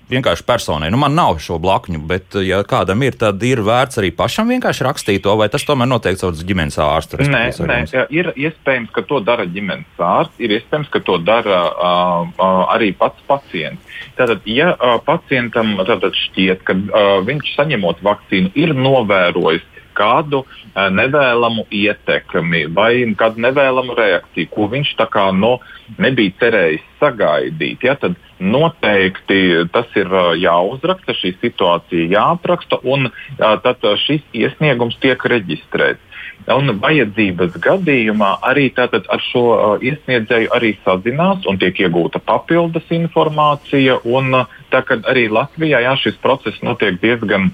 [0.08, 0.90] vienkārši personai.
[0.90, 4.86] Nu, man nav šo blakņu, bet, ja kādam ir, tad ir vērts arī pašam vienkārši
[4.86, 7.20] rakstīt to, vai tas tomēr notiek caur ģimenes ārstu.
[7.28, 7.80] Nē, nē,
[8.14, 12.92] ir iespējams, ka to dara ģimenes ārsts, ir iespējams, ka to dara uh, uh, arī
[12.96, 13.96] pats pacients.
[14.18, 19.66] Tātad, ja uh, pacientam tātad šķiet, ka uh, viņš saņemot vakcīnu ir novērojis
[19.98, 25.58] kādu uh, nevēlamu ietekmi vai kādu nevēlamu reakciju, ko viņš tā kā no,
[25.98, 27.84] nebija cerējis sagaidīt.
[27.86, 35.00] Ja, tad noteikti tas ir uh, jāuzraksta, šī situācija jāapraksta, un uh, tad šis iesniegums
[35.02, 36.04] tiek reģistrēts.
[36.48, 43.98] Un vajadzības gadījumā arī ar šo uh, iesniedzēju arī sazinās un tiek iegūta papildus informācija.
[44.04, 47.50] Un, uh, tā kā arī Latvijā jā, šis process notiek diezgan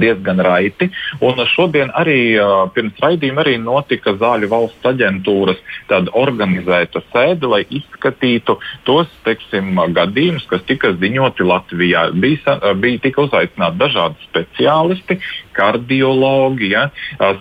[0.00, 0.90] diezgan raiti.
[1.24, 2.18] Un šodien arī
[2.74, 5.62] pirms raidījuma arī notika Zāļu valsts aģentūras
[6.16, 12.06] organizēta sēde, lai izskatītu tos teiksim, gadījumus, kas tika ziņoti Latvijā.
[12.14, 15.18] Bija, bija tika uzaicināti dažādi speciālisti,
[15.56, 16.88] kardiologi, ja,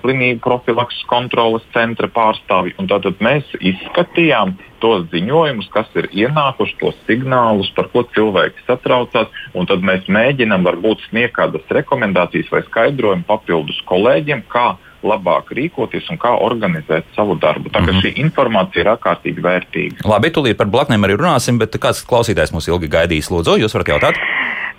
[0.01, 2.77] slimību profilakses kontrolas centra pārstāvji.
[2.89, 9.69] Tātad mēs izskatījām tos ziņojumus, kas ir ienākuši, tos signālus, par ko cilvēki satraucās, un
[9.69, 14.75] tad mēs mēģinām varbūt sniegt kādas rekomendācijas vai skaidrojumu papildus kolēģiem, kā
[15.05, 17.69] labāk rīkoties un kā organizēt savu darbu.
[17.69, 18.01] Tā kā mm -hmm.
[18.01, 20.07] šī informācija ir ārkārtīgi vērtīga.
[20.09, 23.31] Labi, tūlīt par blaknēm arī runāsim, bet kāds klausītājs mums ilgi gaidīs?
[23.31, 24.15] Lūdzu, jūs varat jautāt?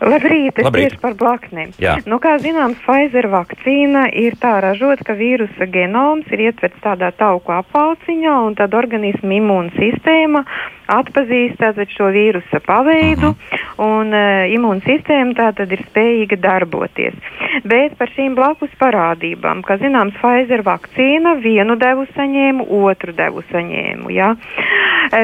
[0.00, 0.90] Labrīt, es Labrīt.
[0.90, 1.72] tieši par blaknēm.
[2.06, 7.54] Nu, kā zināms, Pfizer vakcīna ir tā ražota, ka vīrusa genoms ir ietverts tādā tauku
[7.56, 10.44] apvalciņā, un tad organisma imūnsistēma
[10.92, 13.64] atpazīst tātad, šo vīrusa paveidu, mhm.
[13.86, 17.16] un uh, imūnsistēma tātad ir spējīga darboties.
[17.66, 24.12] Bet par šīm blakus parādībām, kā zināms, Pfizer vakcīna vienu devu saņēmu, otru devu saņēmu.
[24.14, 24.32] Ja?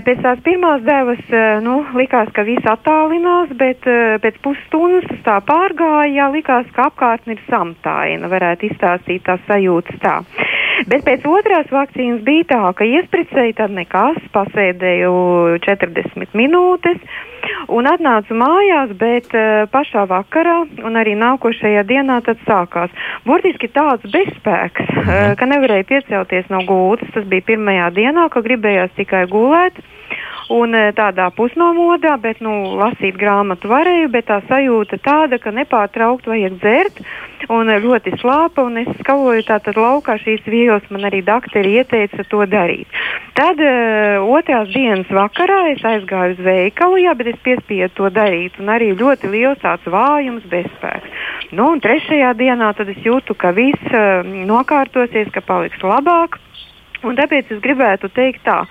[0.07, 1.23] Pēc tās pirmās devas
[1.65, 3.87] nu, likās, ka viss attālinās, bet
[4.23, 10.17] pēc pusstundas tas tā pārgāja, likās, ka apkārtne ir samtaina, varētu izstāstīt tās sajūtas tā.
[10.91, 15.13] Bet pēc otrās vakcīnas bija tā, ka iespricēju tad nekas, pasēdēju
[15.67, 16.99] 40 minūtes
[17.73, 22.93] un atnācu mājās, bet uh, pašā vakarā un arī nākošajā dienā tad sākās.
[23.27, 27.11] Burtiski tāds bezspēks, uh, ka nevarēju piecelties no gultas.
[27.15, 29.83] Tas bija pirmajā dienā, ka gribējās tikai gulēt.
[30.53, 36.27] Un e, tādā pusnomodā, bet nu, lasīt grāmatu varēju, bet tā sajūta tāda, ka nepārtraukt
[36.29, 36.99] vajag dzert
[37.51, 38.65] un ļoti slāpa.
[38.69, 42.87] Un es skaloju tātad laukā šīs vietas, man arī doktori ieteica to darīt.
[43.39, 48.59] Tad uh, otrās dienas vakarā es aizgāju uz veikalu, jā, bet es piespiedu to darīt.
[48.61, 51.27] Un arī ļoti liels tāds vājums, bezspēks.
[51.53, 56.39] Nu, un trešajā dienā tad es jūtu, ka viss uh, nokārtosies, ka paliks labāk.
[57.03, 58.63] Un tāpēc es gribētu teikt tā,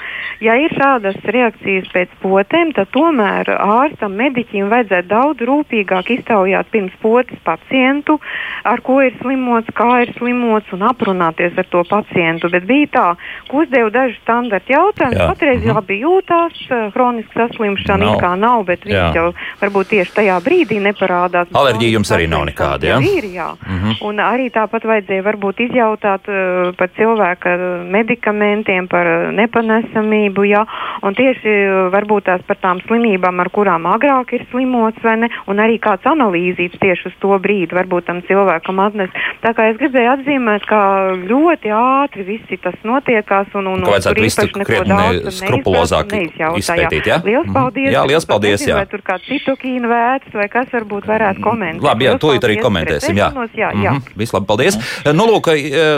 [0.43, 6.95] ja ir šādas reakcijas pēc potēm, tad tomēr ārstam, mediķim vajadzētu daudz rūpīgāk iztaujāt pirms
[7.03, 8.19] potes pacientu,
[8.63, 12.51] ar ko ir slimots, kā ir slimots un aprunāties ar to pacientu.
[12.53, 13.07] Bet bija tā,
[13.49, 15.75] ka uzdevu dažu standarta jautājumus, patreiz mhm.
[15.75, 16.63] labi jūtās,
[16.95, 18.19] hroniska saslimšana nav.
[18.23, 19.27] kā nav, bet viņš jau
[19.59, 21.51] varbūt tieši tajā brīdī neparādās.
[21.51, 23.01] Alerģija jums arī nav nekāda, jā?
[23.11, 23.51] Ir, jā.
[23.67, 23.99] Mm -hmm.
[24.07, 27.57] Un arī tāpat vajadzēja varbūt izjautāt uh, par cilvēka
[27.91, 30.45] medicīnu medikamentiem, par eh, nepanesamību.
[30.45, 30.65] Jā,
[31.03, 35.29] un tieši eh, varbūt tās par tām slimībām, ar kurām agrāk ir slimots, vai ne,
[35.47, 39.09] un arī kāds analīzīts tieši uz to brīdi varbūt tam cilvēkam atnes.
[39.41, 40.81] Tā kā es gribēju atzīmēt, ka
[41.27, 46.15] ļoti ātri visi tas notiekās, un, un, un tur īpaši neko daudz skrupulozāk
[46.61, 47.09] izpētīt.
[47.09, 47.55] Jā, liels mhm.
[47.55, 47.91] paldies!
[47.93, 48.65] Jā, liels paldies!
[48.67, 48.81] Jā.
[48.81, 51.83] Vai tur kāds citokīna vērts, vai kas varbūt varētu komentēt?
[51.85, 53.17] Labi, jā, tūlīt arī komentēsim.
[53.17, 53.91] Jā, jā, jā.
[53.91, 54.17] Mm -hmm.
[54.17, 54.77] Vislabāk, paldies!
[54.77, 55.17] Mm -hmm.
[55.21, 55.49] Nu, lūk,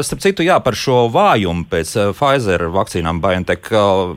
[0.03, 3.71] starp citu, jā, par šo vājumu pēc Pfizer vakcīnām BioNTech.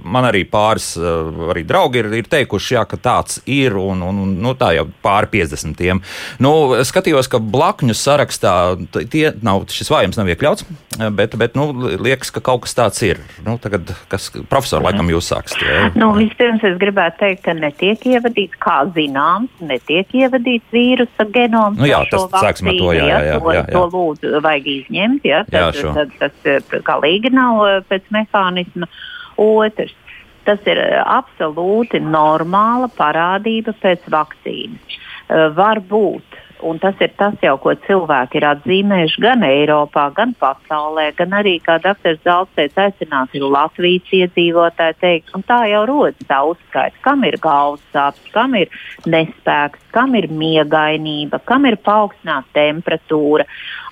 [0.05, 4.55] Man arī pāris arī draugi ir, ir teikuši, jā, ka tāds ir, un, un nu,
[4.59, 6.03] tā jau pāri 50.
[6.43, 6.53] Nu,
[6.87, 8.55] skatījos, ka blakņu sarakstā
[9.13, 10.67] tie nav, šis vājums nav iekļauts,
[11.17, 11.69] bet, bet nu,
[12.03, 13.21] liekas, ka kaut kas tāds ir.
[13.47, 15.97] Nu, tagad, kas, profesor, laikam jūs sāksiet.
[15.99, 21.81] Nu, vispirms es gribētu teikt, ka netiek ievadīts, kā zināms, netiek ievadīts vīrusa genoms.
[21.81, 23.65] Nu, jā, tas sāksim ar to, jā, jā, jā, jā, jā.
[23.71, 28.89] To, to lūdzu vajag izņemt, ja, tad, jā, tad, tad tas galīgi nav pēc mehānisma.
[29.43, 29.95] Otrs,
[30.49, 34.99] tas ir eh, absolūti normāla parādība pēc vakcīnas.
[35.27, 40.33] Uh, var būt Un tas ir tas, jau, ko cilvēki ir atzīmējuši gan Eiropā, gan
[40.41, 42.17] pasaulē, gan arī, kā dr.
[42.25, 47.85] Zelts teica, aicināt Latvijas iedzīvotāji teikt, un tā jau rodas tā uzskaita, kam ir galvas
[47.93, 48.73] sāpes, kam ir
[49.05, 53.45] nespēks, kam ir miegainība, kam ir paaugstināta temperatūra.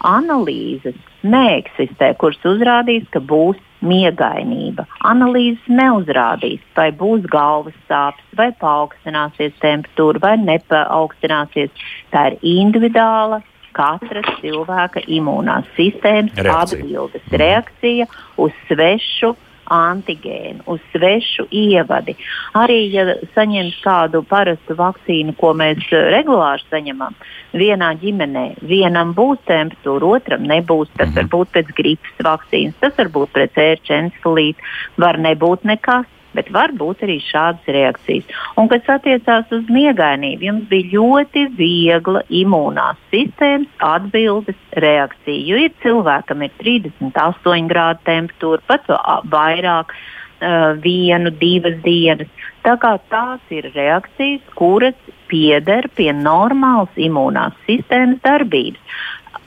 [0.08, 4.86] Analīzes neeksistē, kuras uzrādīs, ka būs miegainība.
[5.04, 11.84] Analīzes neuzrādīs, vai būs galvas sāpes, vai paaugstināsies temperatūra, vai nepaaugstīsies.
[12.12, 13.42] Tā ir individuāla
[13.74, 18.06] katra cilvēka imūnās sistēmas atbildes reakcija
[18.40, 19.34] uz svešu
[19.72, 22.16] antigēnu, uz svešu ievadi.
[22.58, 27.16] Arī, ja saņems kādu parastu vakcīnu, ko mēs eh, regulāri saņemam,
[27.54, 30.90] vienā ģimenē vienam būs temperatūra, otram nebūs.
[30.98, 31.16] Tas mhm.
[31.20, 36.74] var būt pēc gripas vakcīnas, tas var būt pret ērčenskulīti, var nebūt nekas bet var
[36.76, 38.28] būt arī šādas reakcijas.
[38.60, 45.40] Un, kas attiecās uz miegainību, jums bija ļoti viegla imūnās sistēmas atbildes reakcija.
[45.48, 48.92] Jo ir cilvēkam ir 38 grādu temperatūra, pat
[49.32, 49.96] vairāk.
[50.84, 52.28] Vienu, divas dienas.
[52.66, 54.98] Tā kā tās ir reakcijas, kuras
[55.30, 58.98] pieder pie normālas imūnās sistēmas darbības.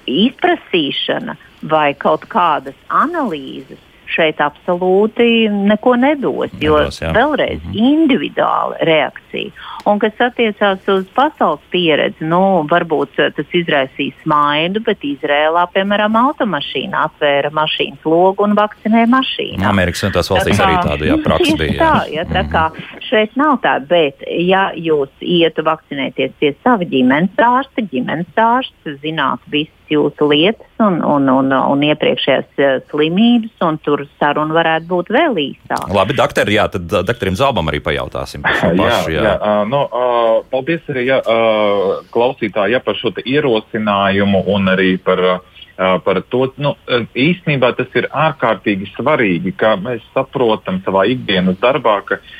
[0.10, 1.36] Izprasīšana
[1.69, 3.84] vai kaut kādas analīzes
[4.17, 6.53] šeit absolūti neko nedos.
[6.62, 7.13] Jo nedos, jā.
[7.15, 7.89] vēlreiz mm -hmm.
[7.93, 9.51] individuāla reakcija.
[9.88, 16.17] Un kas attiecās uz pasaules pieredzi, nu, varbūt eh, tas izraisīs smaidu, bet Izrēlā, piemēram,
[16.19, 19.63] automašīna atvēra mašīnas logu un vakcinēja mašīnu.
[19.63, 21.77] Amerikas Savienotās valstīs arī tāda jā, praksa bija.
[21.80, 22.65] Tā, jā, tā kā
[23.10, 29.39] šeit nav tā, bet ja jūs ietu vakcinēties pie sava ģimenes ārsta, ģimenes ārsts zinās
[29.51, 35.12] visu jūsu lietas un, un, un, un iepriekšējās uh, slimības, un tur saruna varētu būt
[35.15, 35.89] vēl īsāka.
[35.95, 39.13] Labi, doktor, jā, tad doktoram Zalbam arī pajautāsim par šo pašu.
[39.13, 39.28] Jā, jā.
[39.28, 44.95] jā uh, no, uh, paldies arī jā, uh, klausītāji jā, par šo ierosinājumu un arī
[45.02, 45.23] par.
[45.38, 46.71] Uh, par to, nu,
[47.13, 52.32] īstenībā tas ir ārkārtīgi svarīgi, ka mēs saprotam savā ikdienas darbā, ka uh,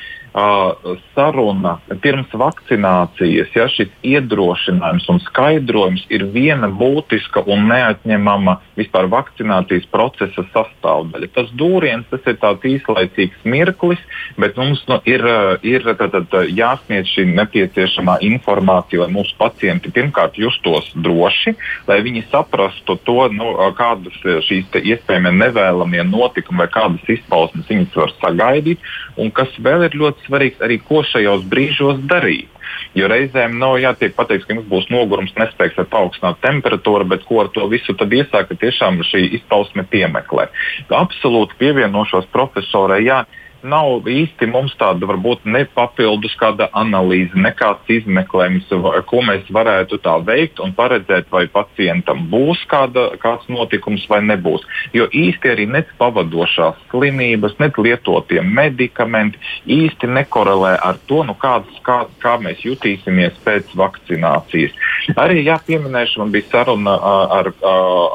[1.14, 9.88] saruna pirms vakcinācijas, ja šis iedrošinājums un skaidrojums ir viena būtiska un neatņemama vispār vakcinācijas
[9.92, 11.30] procesa sastāvdaļa.
[11.34, 14.02] Tas dūriens, tas ir tāds īslaicīgs mirklis,
[14.38, 15.24] bet mums nu, ir,
[15.66, 21.54] ir tad, tad, jāsniedz šī nepieciešamā informācija, lai mūsu pacienti pirmkārt justos droši,
[21.88, 28.14] lai viņi saprastu to, nu, kādas šīs iespējamie nevēlamie notikumi vai kādas izpausmes viņas var
[28.22, 28.82] sagaidīt,
[29.18, 32.52] un kas vēl ir ļoti svarīgs arī, ko šajos brīžos darīt.
[32.96, 37.42] Jo reizēm nav jātiek pateikts, ka jums būs nogurums, nespēks ar paaugstinātu temperatūru, bet ko
[37.42, 40.48] ar to visu tad iesāka tiešām šī izpausme piemeklē.
[40.94, 43.02] Absolūti pievienošos profesorai.
[43.08, 43.22] Jā,
[43.62, 48.70] nav īsti mums tāda varbūt ne papildus kāda analīze, nekāds izmeklējums,
[49.08, 54.66] ko mēs varētu tā veikt un paredzēt, vai pacientam būs kāda, kāds notikums vai nebūs.
[54.94, 61.80] Jo īsti arī nec pavadošās slimības, nec lietotie medikamenti īsti nekorelē ar to, nu, kāds,
[61.86, 64.76] kā, kā mēs jutīsimies pēc vakcinācijas.
[65.18, 67.52] Arī jāpieminēšu, man bija saruna ar, ar,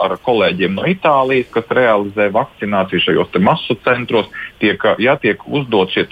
[0.06, 4.30] ar kolēģiem no Itālijas, kas realizē vakcināciju šajos masu centros.
[4.62, 6.06] Tiek, jā, tiek uzdot šie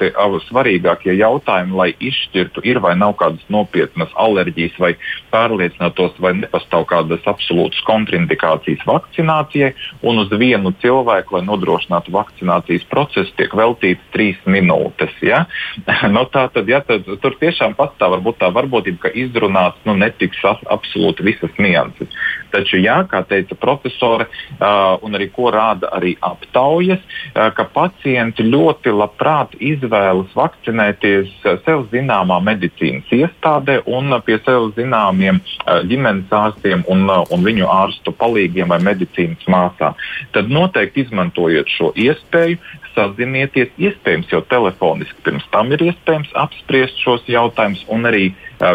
[0.47, 4.93] svarīgākie jautājumi, lai izšķirtu, ir vai nav kādas nopietnas alerģijas, vai
[5.33, 9.73] pārliecinātos, vai nepastāv kādas absolūtas kontraindikācijas vakcinācijai.
[10.07, 15.13] Un uz vienu cilvēku, lai nodrošinātu vakcinācijas procesu, tiek veltīts trīs minūtes.
[15.25, 15.45] Ja?
[16.15, 20.41] no, tā tad, ja, tad tur tiešām pastāv varbūt tā varbūtība, ka izrunāts nu, netiks
[20.45, 22.09] absolūti visas nianses.
[22.51, 28.43] Taču, jā, kā teica profesore, uh, un arī ko rāda arī aptaujas, uh, ka pacienti
[28.47, 29.10] ļoti labprāt
[29.59, 31.31] izvēlas vakcinēties
[31.65, 38.13] sev zināmā medicīnas iestādē un pie sev zināmiem uh, ģimenes ārstiem un, un viņu ārstu
[38.17, 39.97] palīgiem vai medicīnas māsām.
[40.35, 42.59] Tad noteikti izmantojiet šo iespēju,
[42.95, 48.31] sazinieties, iespējams, jau telefoniski pirms tam ir iespējams apspriest šos jautājumus, un arī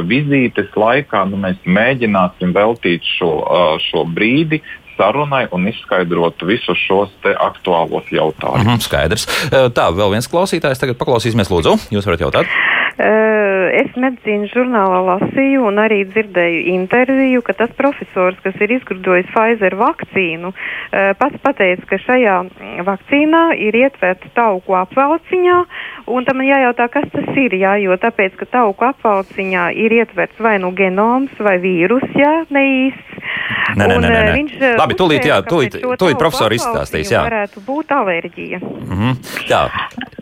[0.09, 3.31] vizītes laikā nu, mēs mēģināsim veltīt šo,
[3.91, 4.63] šo brīdi
[4.97, 8.65] sarunai un izskaidrot visus šos aktuālos jautājumus.
[8.65, 9.29] Mm -hmm, skaidrs.
[9.51, 10.81] Tā, vēl viens klausītājs.
[10.81, 11.79] Tagad paklausīsimies, lūdzu.
[11.91, 12.47] Jūs varat jautāt?
[12.97, 19.77] Es medicīnas žurnālā lasīju un arī dzirdēju interviju, ka tas profesors, kas ir izgudrojis Pfizer
[19.77, 20.53] vakcīnu,
[21.21, 22.37] pats pateica, ka šajā
[22.89, 25.59] vakcīnā ir ietverta tauku apvalciņā,
[26.09, 30.57] un tam jājautā, kas tas ir, jā, jo tāpēc, ka tauku apvalciņā ir ietverts vai
[30.63, 33.13] nu genoms vai vīrus, jā, neīsts.
[33.77, 34.33] Nē, nē, nē, nē.
[34.37, 37.27] Viņš Labi, tūlīt, jā, tūlīt, tūlīt profesori izstāstīs, jā.
[37.27, 38.61] Varētu būt alerģija.
[38.63, 39.17] Mm -hmm.
[39.51, 39.63] Jā.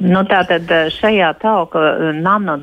[0.00, 2.12] Nu, tātad šajā tauka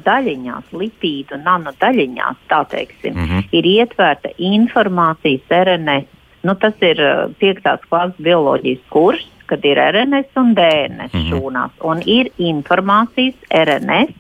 [0.01, 3.43] nanodaļiņās, lipīdu nanodaļiņās, tā teiksim, mm -hmm.
[3.51, 6.07] ir ietverta informācijas RNS.
[6.43, 6.97] Nu, tas ir
[7.39, 11.29] piektās klases bioloģijas kurs, kad ir RNS un DNS mm -hmm.
[11.29, 11.71] šūnās.
[11.83, 14.13] Un ir informācijas RNS,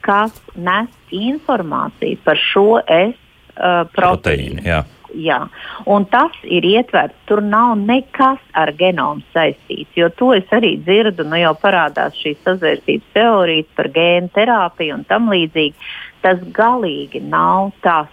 [0.00, 3.14] kas nes informāciju par šo S
[3.56, 4.62] uh, proteīnu.
[4.64, 4.84] proteīnu
[5.14, 5.38] jā.
[5.86, 7.18] Un tas ir ietverts.
[7.26, 9.92] Tur nav nekas ar genomu saistīts.
[9.96, 15.06] Jo to es arī dzirdu, nu jau parādās šīs sazvērstības teorijas par gēnu terapiju un
[15.08, 15.92] tam līdzīgi.
[16.22, 18.10] Tas galīgi nav tas.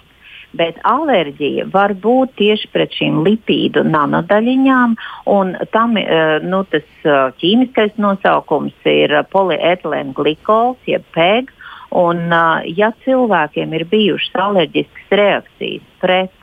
[0.58, 4.96] Bet alerģija var būt tieši pret šīm lipīdu nanodaļiņām,
[5.30, 11.54] un tam eh, nu, tas eh, ķīmiskais nosaukums ir polietilēna glikols, jeb PEG.
[12.02, 16.39] Un, eh, ja cilvēkiem ir bijušas alerģiskas reakcijas pret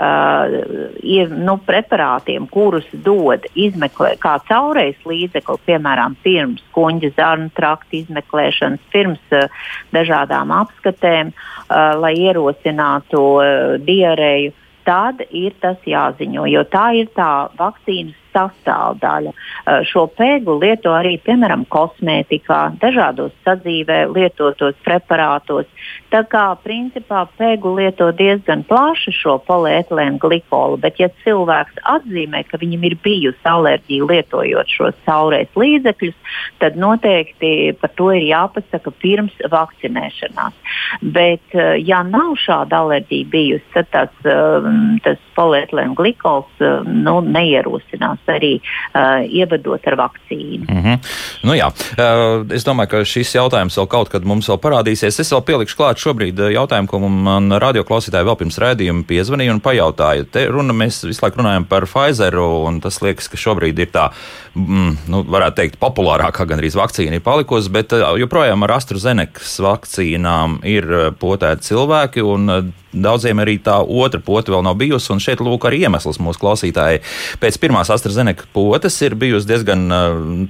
[0.00, 8.88] uh, nu, preparātiem, kurus dod izmeklē, kā caurejas līdzekli, piemēram, pirms kuģa zarnu trakta izmeklēšanas,
[8.94, 9.48] pirms uh,
[9.94, 17.32] dažādām apskatēm, uh, lai ierosinātu uh, diarēju, tad ir tas jāziņo, jo tā ir tā
[17.58, 19.32] vakcīnas sastāvdaļa.
[19.32, 25.68] Eh, šo pēgu lieto arī, piemēram, kosmētikā, dažādos sadzīvē lietotos preparātos.
[26.12, 32.60] Tā kā principā pēgu lieto diezgan plaši šo polietilēnu glikolu, bet ja cilvēks atzīmē, ka
[32.60, 39.36] viņam ir bijusi alerģija lietojot šos saulēs līdzekļus, tad noteikti par to ir jāpasaka pirms
[39.52, 40.58] vakcinēšanās.
[41.02, 44.70] Bet, eh, ja nav šāda alerģija bijusi, tad tas, eh,
[45.04, 50.66] tas polietilēnu glikols nu, neierosinās arī uh, ievadot ar vakcīnu.
[50.68, 50.98] Mm -hmm.
[51.42, 51.68] nu, jā.
[51.68, 55.20] uh, es domāju, ka šis jautājums vēl kaut kad mums vēl parādīsies.
[55.20, 59.60] Es vēl pielikšu klāt šobrīd uh, jautājumu, ko man radioklausītāji vēl pirms rādījuma piezvanīja un
[59.60, 60.24] pajautāja.
[60.30, 64.10] Te runa mēs visu laiku runājam par Pfizeru, un tas liekas, ka šobrīd ir tā,
[64.54, 70.60] mm, nu, varētu teikt, populārākā gandrīz vakcīna ir palikusi, bet uh, joprojām ar AstraZenekas vakcīnām
[70.64, 75.40] ir uh, potēti cilvēki, un daudziem arī tā otra pota vēl nav bijusi, un šeit
[75.42, 77.02] lūk arī iemesls mūsu klausītāji.
[77.42, 79.86] Pēc pirmās AstraZeneca potes ir bijusi diezgan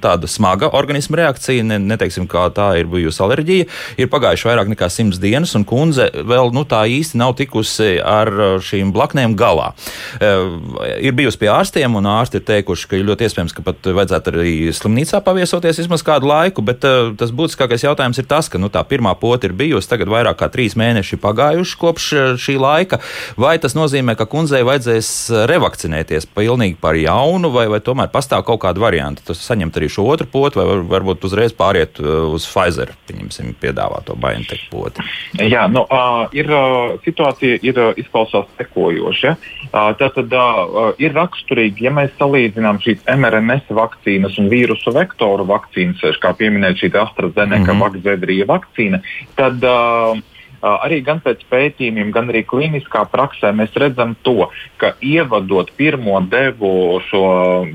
[0.03, 3.69] tāda smaga organisma reakcija, ne, neteiksim, kā tā ir bijusi alerģija.
[4.01, 8.31] Ir pagājuši vairāk nekā simts dienas, un kundze vēl nu, tā īsti nav tikusi ar
[8.63, 9.71] šīm blaknēm galā.
[10.19, 14.55] Ir bijusi pie ārstiem, un ārsti ir teikuši, ka ļoti iespējams, ka pat vajadzētu arī
[14.75, 16.83] slimnīcā paviesoties vismaz kādu laiku, bet
[17.19, 20.49] tas būtiskākais jautājums ir tas, ka nu, tā pirmā pota ir bijusi, tagad vairāk kā
[20.53, 22.99] trīs mēneši pagājuši kopš šī laika,
[23.39, 25.09] vai tas nozīmē, ka kundzei vajadzēs
[25.49, 30.07] revakcinēties pilnīgi par jaunu, vai, vai tomēr pastāv kaut kāda varianta, tas saņemt arī šo
[30.13, 35.05] otru potu, vai var, varbūt uzreiz pāriet uz Pfizer, pieņemsim, piedāvāto BioNTech poti?
[35.39, 39.35] Jā, nu, uh, ir, uh, situācija ir uh, izklausās sekojoša.
[39.73, 46.19] Uh, tātad uh, ir raksturīgi, ja mēs salīdzinām šīs mRNS vakcīnas un vīrusu vektoru vakcīnas,
[46.21, 48.47] kā pieminēt šī AstraZeneca mm -hmm.
[48.53, 48.99] Vakcīna,
[49.35, 50.19] tad uh,
[50.63, 54.47] arī gan pēc pētījumiem, gan arī kliniskā praksē mēs redzam to,
[54.79, 57.23] ka ievadot pirmo devu šo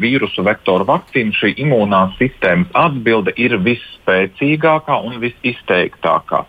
[0.00, 6.42] vīrusu vektoru vakcīnu, šī imūnās sistēmas atbilde ir visspēcīgākā un visizteiktākā.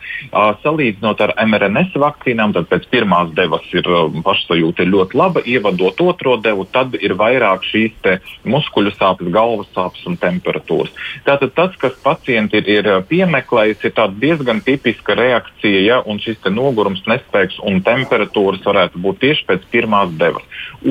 [0.63, 3.87] Salīdzinot ar mRNS vakcīnām, tad pēc pirmās devas ir
[4.23, 10.15] pašsajūta ļoti laba, ievadot otro devu, tad ir vairāk šīs muskuļu sāpes, galvas sāpes un
[10.21, 10.93] temperatūras.
[11.27, 17.01] Tātad tas, kas pacienti ir, ir piemeklējis, ir diezgan tipiska reakcija, ja, un šis nogurums,
[17.09, 20.45] nespēks un temperatūras varētu būt tieši pēc pirmās devas.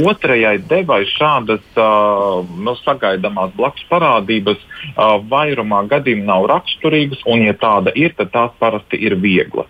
[0.05, 7.55] Otrajai devai šādas uh, nu, sagaidāmās blakus parādības uh, vairumā gadījumu nav raksturīgas, un, ja
[7.59, 9.67] tāda ir, tad tās parasti ir viegla.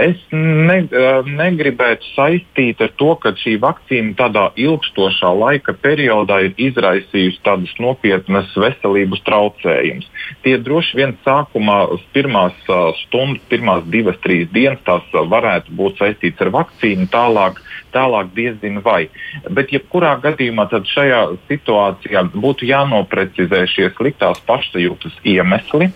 [0.00, 6.56] Es ne, uh, negribētu saistīt ar to, ka šī vakcīna tādā ilgstošā laika periodā ir
[6.70, 10.08] izraisījusi tādas nopietnas veselības traucējumus.
[10.44, 11.80] Tie droši vien sākumā,
[12.14, 17.60] pirmās uh, stundas, pirmās divas, trīs dienas, tās varētu būt saistīts ar vakcīnu, tālāk,
[17.94, 19.08] tālāk diezgan vai.
[19.50, 25.90] Bet, jebkurā gadījumā, šajā situācijā būtu jānoprecizē šie sliktās pašsajūtas iemesli,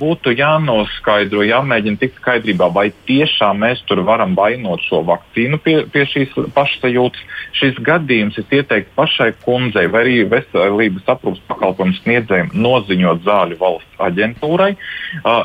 [0.00, 6.06] būtu jānoskaidro, jāmēģina tikt skaidrībā, vai tiešām mēs tur varam vainot šo vakcīnu pie, pie
[6.12, 7.24] šīs pašsajūtas.
[7.56, 13.95] Šis gadījums ir ieteikts pašai kundzei vai arī veselības aprūpas pakalpojumu sniedzējiem noziņot zāļu valsts
[14.02, 14.72] aģentūrai,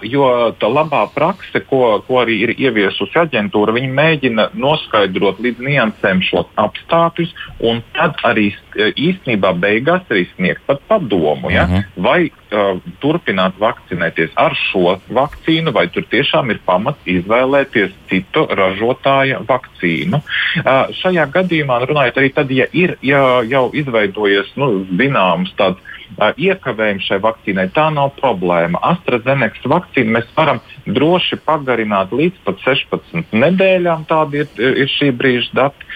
[0.08, 0.28] jo
[0.60, 6.50] tā labā prakse, ko, ko arī ir ieviesusi aģentūra, viņi mēģina noskaidrot līdz niansēm šos
[6.62, 7.34] apstākļus,
[7.68, 11.64] un tad arī īstenībā beigās arī sniegt pat padomu, ja?
[11.64, 11.78] uh mhm.
[11.78, 12.04] -huh.
[12.04, 19.42] vai uh, turpināt vakcinēties ar šo vakcīnu, vai tur tiešām ir pamats izvēlēties citu ražotāja
[19.48, 20.22] vakcīnu.
[20.22, 25.80] Uh, šajā gadījumā, runājot arī tad, ja ir ja jau izveidojies nu, zināms tāds
[26.20, 28.82] iekavējumi šai vakcīnai, tā nav problēma.
[28.94, 35.56] AstraZeneca vakcīnu mēs varam droši pagarināt līdz pat 16 nedēļām, tādi ir, ir šī brīža
[35.58, 35.90] dati.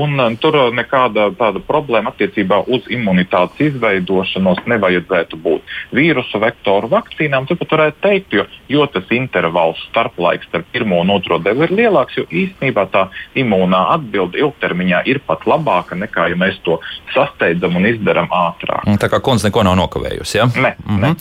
[0.00, 5.74] Un tur nekāda tāda problēma attiecībā uz imunitātes izveidošanos nevajadzētu būt.
[5.94, 11.38] Vīrusu vektoru vakcīnām turpat varētu teikt, jo, jo tas intervāls starplaiks starp pirmo un otro
[11.42, 13.06] devu ir lielāks, jo īstenībā tā
[13.38, 16.80] imūnā atbilde ilgtermiņā ir pat labāka nekā, ja mēs to
[17.14, 18.86] sasteidzam un izdarām ātrāk.
[19.00, 20.38] Tā kā kundze neko nav nokavējusi.
[20.38, 20.46] Ja?
[20.56, 21.00] Ne, mm -hmm.
[21.00, 21.14] ne.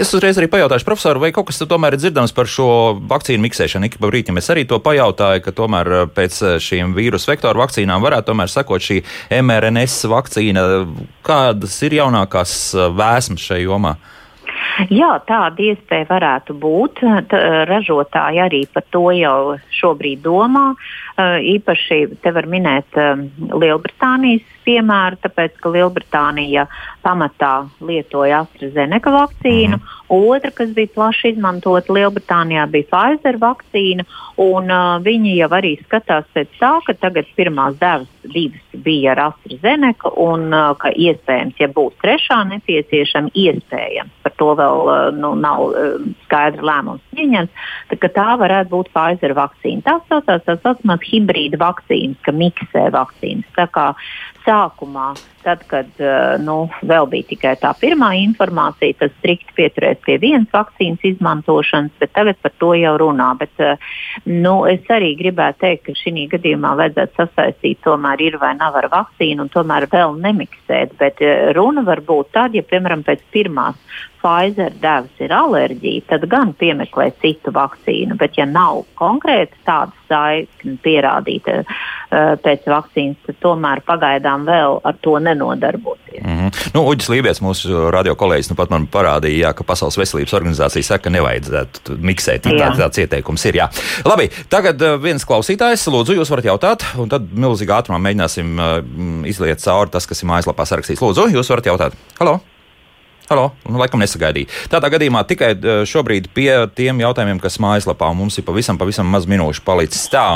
[0.00, 3.86] Es uzreiz arī pajautāšu profesoru, vai kaut kas tomēr ir dzirdams par šo vakcīnu miksēšanu.
[3.86, 7.60] Ik pa brīdim es arī to pajautāju, ka tomēr eh, pēc eh, šīm vīrusu vektoru
[7.60, 9.02] vakcīnām varētu tomēr sekot šī
[9.42, 10.86] mRNS vakcīna.
[11.22, 13.96] Kādas ir jaunākās eh, vēsmas šajā jomā?
[14.90, 17.00] Jā, tāda iespēja varētu būt.
[17.30, 20.74] T ražotāji arī par to jau šobrīd domā.
[21.56, 22.98] Īpaši te var minēt
[23.38, 26.66] Lielbritānijas piemēru, tāpēc ka Lielbritānija
[27.06, 27.52] pamatā
[27.86, 29.78] lietoja AstraZeneca vakcīnu.
[29.78, 29.94] Mm.
[30.16, 34.06] Otra, kas bija plaši izmantota Lielbritānijā, bija Pfizer vakcīna.
[34.42, 39.20] Un, uh, viņi jau arī skatās pēc tā, ka tagad pirmās devas divas bija ar
[39.20, 45.32] AstraZeneca, un uh, ka iespējams, ja būs trešā nepieciešama, iespējams, par to vēl uh, nu,
[45.40, 45.96] nav uh,
[46.26, 49.84] skaidrs lēmums pieņemts, tad tā varētu būt Pfizer vakcīna.
[49.86, 53.48] Tā saucās tā saucamās hibrīda vakcīnas, ka miksē vakcīnas.
[53.56, 53.88] Tā kā
[54.46, 55.12] sākumā,
[55.46, 56.66] tad, kad uh, nu,
[56.96, 62.40] vēl bija tikai tā pirmā informācija, tad strikt pieturēs pie vienas vakcīnas izmantošanas, bet tagad
[62.42, 63.30] par to jau runā.
[63.40, 63.76] Bet, uh,
[64.26, 68.90] nu, es arī gribētu teikt, ka šī gadījumā vajadzētu sasaistīt, tomēr ir vai nav ar
[68.92, 70.96] vakcīnu, un tomēr vēl nemiksēt.
[71.00, 73.80] Bet uh, runa var būt tad, ja, piemēram, pēc pirmās
[74.26, 78.16] Pfizer devas ir alerģija, tad gan piemeklē citu vakcīnu.
[78.18, 84.98] Bet, ja nav konkrēti tāda saikne pierādīta uh, pēc vakcīnas, tad tomēr pagaidām vēl ar
[85.04, 86.24] to nenodarbosies.
[86.24, 86.74] Mm -hmm.
[86.74, 90.82] nu, Uģis Lībijams, mūsu radio kolēģis, nu pat man parādīja, jā, ka Pasaules veselības organizācija
[90.82, 92.46] saka, ka nevajadzētu miksēt.
[92.46, 93.60] Tā, tāds ieteikums ir.
[93.62, 93.68] Jā.
[94.04, 98.76] Labi, tagad uh, viens klausītājs, lūdzu, jūs varat jautāt, un tad milzīgā ātrumā mēģināsim uh,
[99.28, 101.02] izliet cauri tas, kas ir mājaslapā sarakstīts.
[101.02, 101.98] Lūdzu, jūs varat jautāt.
[102.20, 102.40] Halo!
[103.26, 104.46] Halo, nu, laikam nesagaidīja.
[104.70, 105.48] Tādā gadījumā tikai
[105.90, 110.04] šobrīd pie tiem jautājumiem, kas mājaslapā mums ir pavisam, pavisam maz minūšu palicis.
[110.12, 110.26] Tā,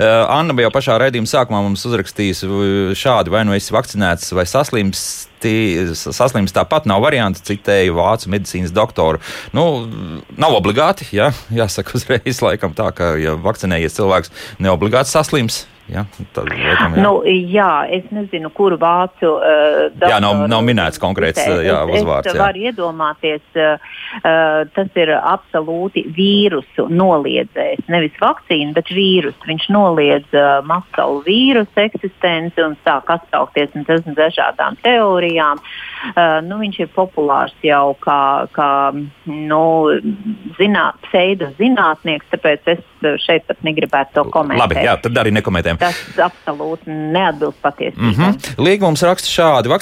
[0.00, 2.48] Anna jau pašā raidījuma sākumā mums uzrakstījusi
[2.96, 5.02] šādi, vai nu esi vakcinēts vai saslims.
[5.40, 9.20] Saslims tāpat nav variants, citēju vācu medicīnas doktoru.
[9.56, 9.66] Nu,
[10.40, 14.32] nav obligāti, jā, jāsaka uzreiz, laikam tā, ka, ja vakcinējies cilvēks,
[14.64, 15.62] neobligāti saslims.
[15.90, 16.04] Ja?
[16.34, 17.02] Tad, laikam, jā.
[17.02, 22.30] Nu, jā, es nezinu, kuru vācu uh, jā, nav, nav minēts konkrēts uh, jā, uzvārds.
[22.30, 23.88] Es varu iedomāties, uh,
[24.20, 27.88] uh, tas ir absolūti vīrusu noliedzējs.
[27.90, 29.40] Nevis vakcīna, bet vīrusu.
[29.50, 35.62] Viņš noliedz uh, masalu vīrusu eksistenci un sāk atsaukties un tas dažādām teorijām.
[36.14, 38.70] Uh, nu, viņš ir populārs jau kā, kā
[39.26, 39.64] nu,
[40.60, 42.86] zināt, pseido zinātnieks, tāpēc es
[43.24, 44.60] šeit pat negribētu to komentēt.
[44.62, 45.80] Labi, jā, tad arī nekomentējam.
[45.80, 48.10] Tas absolūti neatbilst patiesībai.
[48.10, 48.64] Mm -hmm.
[48.66, 49.72] Līgums raksta šādi: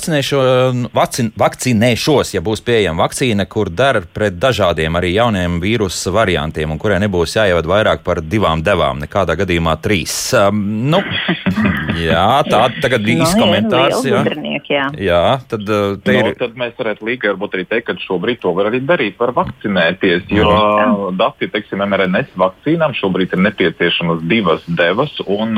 [0.95, 6.79] vakcin, vakcinēšos, ja būs pieejama vakcīna, kur der pret dažādiem arī jauniem vīrusu variantiem, un
[6.79, 10.15] kurai nebūs jāievada vairāk par divām devām, nekādā gadījumā trīs.
[10.37, 11.03] Um, nu,
[12.09, 14.05] jā, tā tagad bija no, komentārs.
[14.05, 14.23] Jā.
[14.69, 14.87] jā.
[14.99, 16.39] jā, tad uh, te no, ir.
[16.39, 20.29] Tad mēs varētu līgai varbūt arī teikt, ka šobrīd to var arī darīt, var vakcinēties,
[20.35, 21.11] jo no.
[21.19, 25.57] dati, teiksim, MRNS vakcīnām šobrīd ir nepieciešamas divas devas, un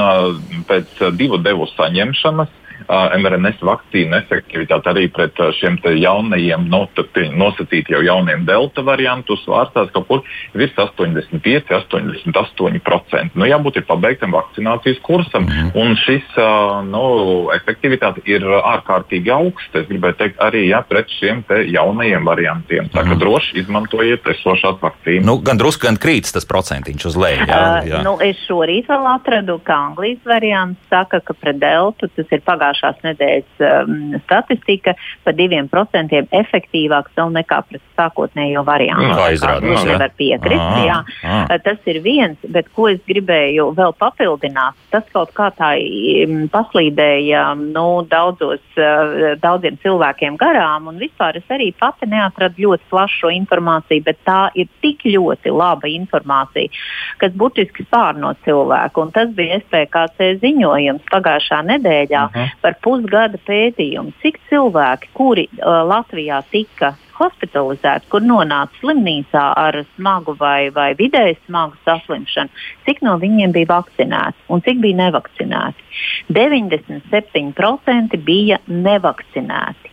[0.70, 2.48] pēc divu devu saņemšanas
[2.90, 10.22] mRNS vakcīnu efektivitāte arī pret šiem jaunajiem, nosacīti jau jauniem delta variantu svārstās kaut kur
[10.58, 13.38] virs 85, 88%.
[13.38, 15.70] Nu, jābūt ir pabeigtam vakcinācijas kursam, mm.
[15.78, 16.34] un šis
[16.90, 17.04] nu,
[17.54, 19.82] efektivitāte ir ārkārtīgi augsta.
[19.82, 22.90] Es gribēju teikt arī jā, pret šiem jaunajiem variantiem.
[22.90, 23.20] Tā kā mm.
[23.22, 25.26] droši izmantojiet esošās vakcīnas.
[25.28, 27.46] Nu, gan drusku, gan krītas tas procentiņš uz leju.
[27.46, 28.00] Jā, jā.
[28.00, 32.42] Uh, nu, es šorīt vēl atradu, ka Anglijas variants saka, ka pret deltu tas ir
[32.46, 39.12] pagājušajā pagājušās nedēļas um, statistika par diviem procentiem efektīvāks vēl nekā pret sākotnējo variantu.
[39.16, 39.84] Tā izrādās.
[39.84, 40.60] Jā, nevar piekrist.
[40.60, 40.98] À, jā.
[41.22, 41.58] À.
[41.64, 47.44] Tas ir viens, bet ko es gribēju vēl papildināt, tas kaut kā tā um, paslīdēja
[47.60, 54.04] nu, daudzos, uh, daudziem cilvēkiem garām, un vispār es arī pati neatradu ļoti plašu informāciju,
[54.06, 56.72] bet tā ir tik ļoti laba informācija,
[57.20, 59.04] kas būtiski spārno cilvēku.
[59.04, 62.40] Un tas bija SPKC ziņojums pagājušā nedēļā uh mhm.
[62.40, 62.60] -huh.
[62.62, 70.34] par pusgada pētījumu, cik cilvēki, kuri uh, Latvijā tika hospitalizēti, kur nonāca slimnīcā ar smagu
[70.40, 75.86] vai, vai vidēji smagu saslimšanu, cik no viņiem bija vakcinēti un cik bija nevakcinēti.
[76.32, 79.89] 97% bija nevakcinēti.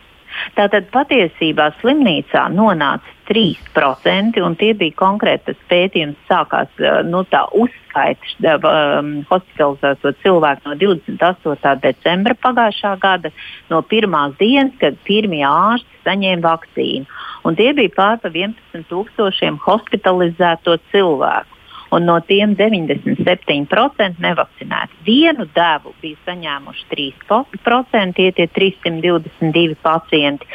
[0.56, 7.44] Tātad patiesībā slimnīcā nonāca 3%, un tie bija konkrēti tas pētījums, sākās eh, nu, tā
[7.52, 11.74] uzskaita um, hospitalizēto cilvēku no 28.
[11.84, 13.32] decembra pagājušā gada,
[13.72, 17.20] no pirmās dienas, kad pirmie ārsti saņēma vakcīnu.
[17.46, 21.57] Un tie bija pār pa 11 tūkstošiem hospitalizēto cilvēku
[21.90, 24.98] un no tiem 97% nevakcinēti.
[25.06, 30.48] Vienu devu bija saņēmuši 3%, tie ir 322 pacienti.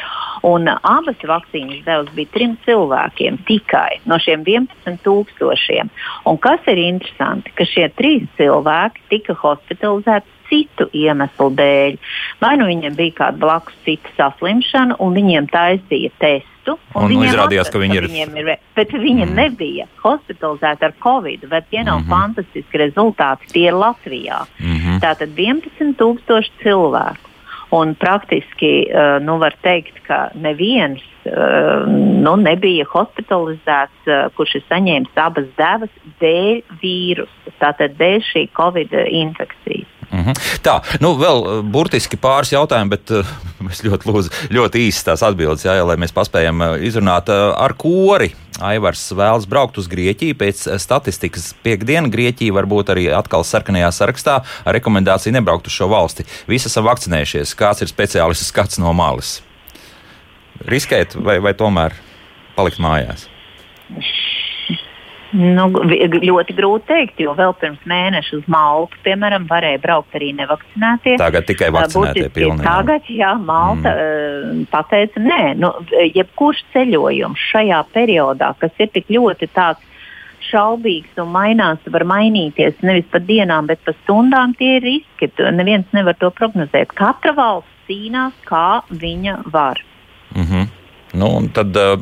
[0.43, 5.91] Un abas vakcīnas devas bija trim cilvēkiem tikai no šiem 11 tūkstošiem.
[6.29, 11.99] Un kas ir interesanti, ka šie trīs cilvēki tika hospitalizēti citu iemeslu dēļ.
[12.43, 16.77] Vai nu viņiem bija kāda blakus cita saslimšana, un viņiem taisīja testu testu.
[16.95, 18.07] Un, un izrādījās, ka viņi ir.
[18.09, 19.35] ir bet viņi mm.
[19.35, 22.09] nebija hospitalizēti ar covid, bet tie nav mm -hmm.
[22.09, 23.51] fantastiski rezultāti.
[23.51, 24.45] Tie ir Latvijā.
[24.59, 24.99] Mm -hmm.
[25.01, 27.29] Tātad 11,000 cilvēku.
[27.71, 31.87] Un praktiski uh, nu, var teikt, ka neviens uh,
[32.21, 35.89] nu, nebija hospitalizēts, uh, kurš ir saņēmis abas devas
[36.19, 39.92] dēļ vīrusa, tātad dēļ šī covid infekcijas.
[40.13, 40.33] Mm -hmm.
[40.61, 43.25] Tā, nu vēl uh, burtiski pāris jautājumi, bet uh,
[43.73, 47.73] es ļoti lūdzu, ļoti īsi tās atbildes, jā, lai mēs paspējam uh, izrunāt uh, ar
[47.73, 48.35] kori.
[48.61, 50.35] Aivars vēlas braukt uz Grieķiju.
[50.37, 55.87] Pēc statistikas piekdienas Grieķija var būt arī atkal sarkanajā sarakstā ar rekomendāciju nebraukt uz šo
[55.89, 56.25] valsti.
[56.47, 57.55] Visi esam vakcinējušies.
[57.57, 59.41] Kāds ir speciālists skats no malas?
[60.69, 61.97] Riskēt vai, vai tomēr
[62.55, 63.25] palikt mājās?
[65.33, 71.15] Nu, ļoti grūti pateikt, jo vēl pirms mēneša uz Maltu, piemēram, varēja braukt arī nevakcinētie.
[71.17, 72.63] Tagad tikai vakcinētie pilnībā.
[72.63, 74.67] Tagad, jā, Malta mm.
[74.71, 75.71] pateica, nē, nu,
[76.13, 79.81] jebkurš ceļojums šajā periodā, kas ir tik ļoti tāds
[80.51, 85.31] šaubīgs un mainās, var mainīties nevis pa dienām, bet pa stundām, tie ir riski.
[85.55, 86.93] Neviens nevar to prognozēt.
[86.93, 89.81] Katra valsts cīnās, kā viņa var.
[90.35, 90.82] Mm -hmm.
[91.13, 91.93] Nu, tad, uh,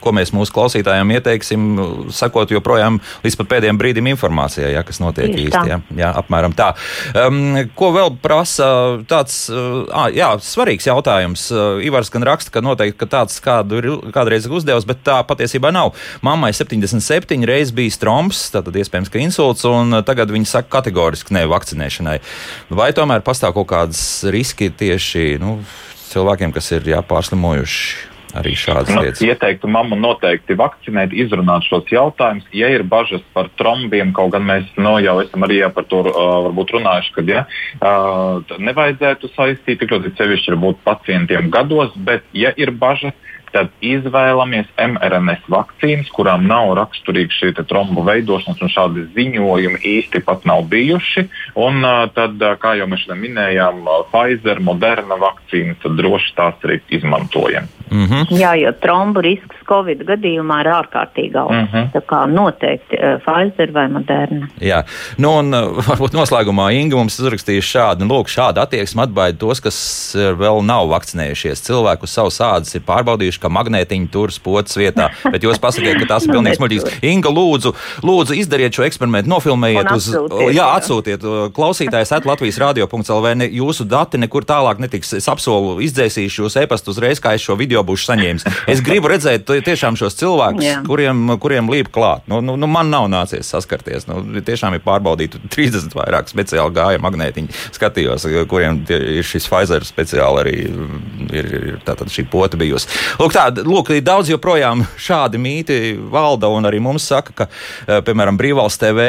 [0.00, 1.66] ko mēs mūsu klausītājiem ieteiksim,
[2.14, 5.64] sakot joprojām līdz pēdējiem brīdim informācijai, ja, kas notiek īsti.
[5.68, 6.70] Ja, jā, apmēram tā.
[7.12, 8.68] Um, ko vēl prasa
[9.10, 11.50] tāds uh, jā, svarīgs jautājums?
[11.84, 15.92] Ivars gan raksta, ka noteikti ka tāds kādu ir kādreiz uzdevis, bet tā patiesībā nav.
[16.24, 21.44] Mammai 77 reizes bija strombs, tātad iespējams, ka insults, un tagad viņi saka kategoriski ne
[21.50, 22.16] vakcinēšanai.
[22.74, 25.58] Vai tomēr pastāv kaut kādas riski tieši nu,
[26.12, 28.13] cilvēkiem, kas ir jā, pārslimojuši?
[28.34, 29.22] Arī šādas nu, lietas.
[29.24, 32.46] Ieteiktu mammu noteikti vakcinēt, izrunāt šos jautājumus.
[32.56, 36.50] Ja ir bažas par trombiem, kaut gan mēs no, jau esam arī par to uh,
[36.74, 37.44] runājuši, ka ja,
[37.78, 43.14] uh, nevajadzētu saistīt tik ļoti sevišķi ar pacientiem gados, bet ja ir bažas,
[43.54, 50.46] tad izvēlamies mRNS vakcīnas, kurām nav raksturīga šī trombu veidošanās, un šādi ziņojumi īsti pat
[50.48, 51.28] nav bijuši.
[51.62, 57.70] Un, tad, kā jau mēs minējām, Pfizer, Moderna vakcīnas, droši tās arī izmantojam.
[57.90, 58.38] Mm -hmm.
[58.38, 61.72] Jā, jo trombu risks Covid gadījumā ir ārkārtīgi augsts.
[61.72, 61.90] Mm -hmm.
[61.94, 64.48] Tā kā noteikti uh, Pfizer vai Moderna.
[64.60, 64.82] Jā,
[65.18, 69.60] nu un uh, varbūt noslēgumā Inga mums uzrakstīja šādu, nu, lūk, šādu attieksmi atbaida tos,
[69.60, 69.78] kas
[70.14, 71.64] vēl nav vakcinējušies.
[71.66, 76.06] Cilvēku uz savas ādas ir pārbaudījuši, ka magnētiņi tur spots vietā, bet jūs pasakiet, ka
[76.06, 77.02] tas ir pilnīgi smuļķīgs.
[77.02, 80.10] Inga, lūdzu, lūdzu, izdariet šo eksperimentu, nofilmējiet uz,
[80.54, 81.24] jā, atsūtiet
[81.54, 83.34] klausītājs at Latvijas radio.lv.
[83.50, 85.12] Jūsu dati nekur tālāk netiks.
[85.18, 88.46] Es apsolu izdzēsīšu jūs e-pastu uzreiz, kā es šo video būšu saņēmis.
[88.70, 90.84] Es gribu redzēt tiešām šos cilvēkus, yeah.
[90.86, 92.24] kuriem, kuriem līp klāt.
[92.30, 94.06] Nu, nu, nu, man nav nācies saskarties.
[94.10, 97.62] Nu, tiešām ir pārbaudīti 30 vairāk speciāli gāja magnētiņi.
[97.74, 100.56] Skatījos, kuriem ir šis Pfizer speciāli arī
[101.34, 102.88] ir, ir šī pota bijusi.
[103.20, 105.78] Lūk, tā, lūk, daudz joprojām šādi mīti
[106.12, 107.48] valda, un arī mums saka, ka,
[107.86, 109.08] eh, piemēram, Brīvvalsts TV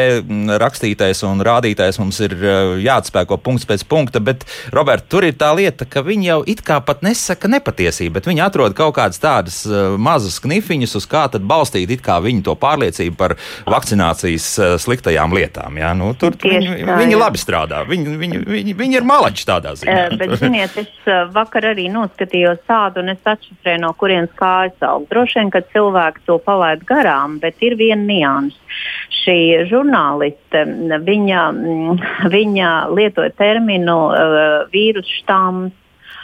[0.62, 4.46] rakstītais un rādītais mums ir eh, jāatspēko punkts pēc punkta, bet,
[4.76, 8.46] Robert, tur ir tā lieta, ka viņi jau it kā pat nesaka nepatiesību, bet viņi
[8.46, 13.36] atrod kaut kādas tādas uh, mazas knifiņas, uz kā tad balstīt viņu to pārliecību par
[13.70, 15.78] vakcinācijas uh, sliktajām lietām.
[15.82, 15.94] Ja?
[15.98, 19.76] Nu, tur Tieši viņi, tā, viņi labi strādā, viņi, viņi, viņi, viņi ir malači tādā
[19.80, 19.96] ziņā.
[19.96, 25.08] Uh, bet, ziniet, es vakar arī noskatījos tādu, un es atšifrēju, no kurienes kājas aug.
[25.12, 28.62] Droši vien, ka cilvēki to palaid garām, bet ir viena nianses.
[29.24, 30.66] Šī žurnāliste,
[31.06, 31.42] viņa,
[32.34, 35.74] viņa lietoja terminu uh, vīrusu štāms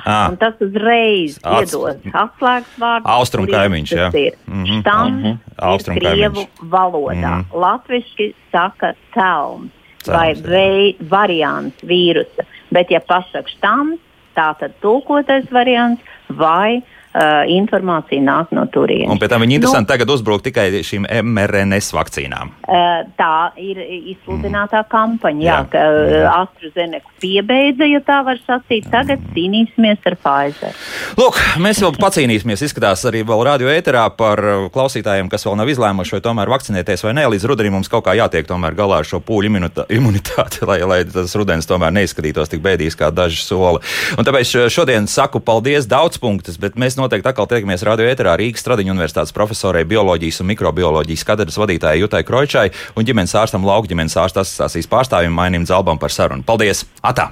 [0.06, 0.32] Ah.
[0.40, 1.74] Tas uzreiz Ats...
[1.74, 3.06] iedod atslēgas vārdu.
[3.06, 4.08] Austrum kaimiņš, jā.
[4.10, 4.80] Mm -hmm.
[4.82, 5.38] Štam mm -hmm.
[5.58, 7.36] Austrum krievu valodā.
[7.36, 7.60] Mm -hmm.
[7.62, 9.72] Latviski saka celms
[10.08, 12.46] vai vei, variants vīrusa.
[12.72, 14.00] Bet, ja pasaka štams,
[14.38, 16.82] tā tad tulkotais variants vai
[17.14, 19.12] uh, informācija nāk no turienes.
[19.12, 22.54] Un pēc tam viņi interesanti nu, tagad uzbruk tikai šīm mRNS vakcīnām.
[22.66, 23.82] Uh, tā ir
[24.14, 24.90] izsludinātā mm.
[24.92, 28.88] kampaņa, jā, jā, ka uh, AstraZeneca piebeidza, ja tā var sacīt.
[28.92, 30.78] Tagad cīnīsimies ar Pfizer.
[31.20, 32.66] Lūk, mēs vēl pacīnīsimies.
[32.68, 34.42] Izskatās arī vēl radio ēterā par
[34.74, 37.28] klausītājiem, kas vēl nav izlēmuši, vai tomēr vakcinēties vai nē.
[37.36, 41.36] Līdz rudenim mums kaut kā jātiek tomēr galā ar šo pūļu imunitāti, lai, lai tas
[41.38, 43.82] rudens tomēr neizskatītos tik bēdīgs kā daži soli.
[44.18, 48.66] Un tāpēc šodien saku paldies daudz punktus, bet mēs noteikti atkal tiekamies radio ēterā Rīgas
[48.68, 54.18] Tradiņu universitātes profesorai bioloģijas un mikrobioloģijas katedras vadītājai Jutai Kroičai un ģimenes ārstam lauka ģimenes
[54.22, 56.46] ārsta asociācijas pārstāvim Mainim Zalbam par sarunu.
[56.48, 56.86] Paldies!
[57.02, 57.32] Atā!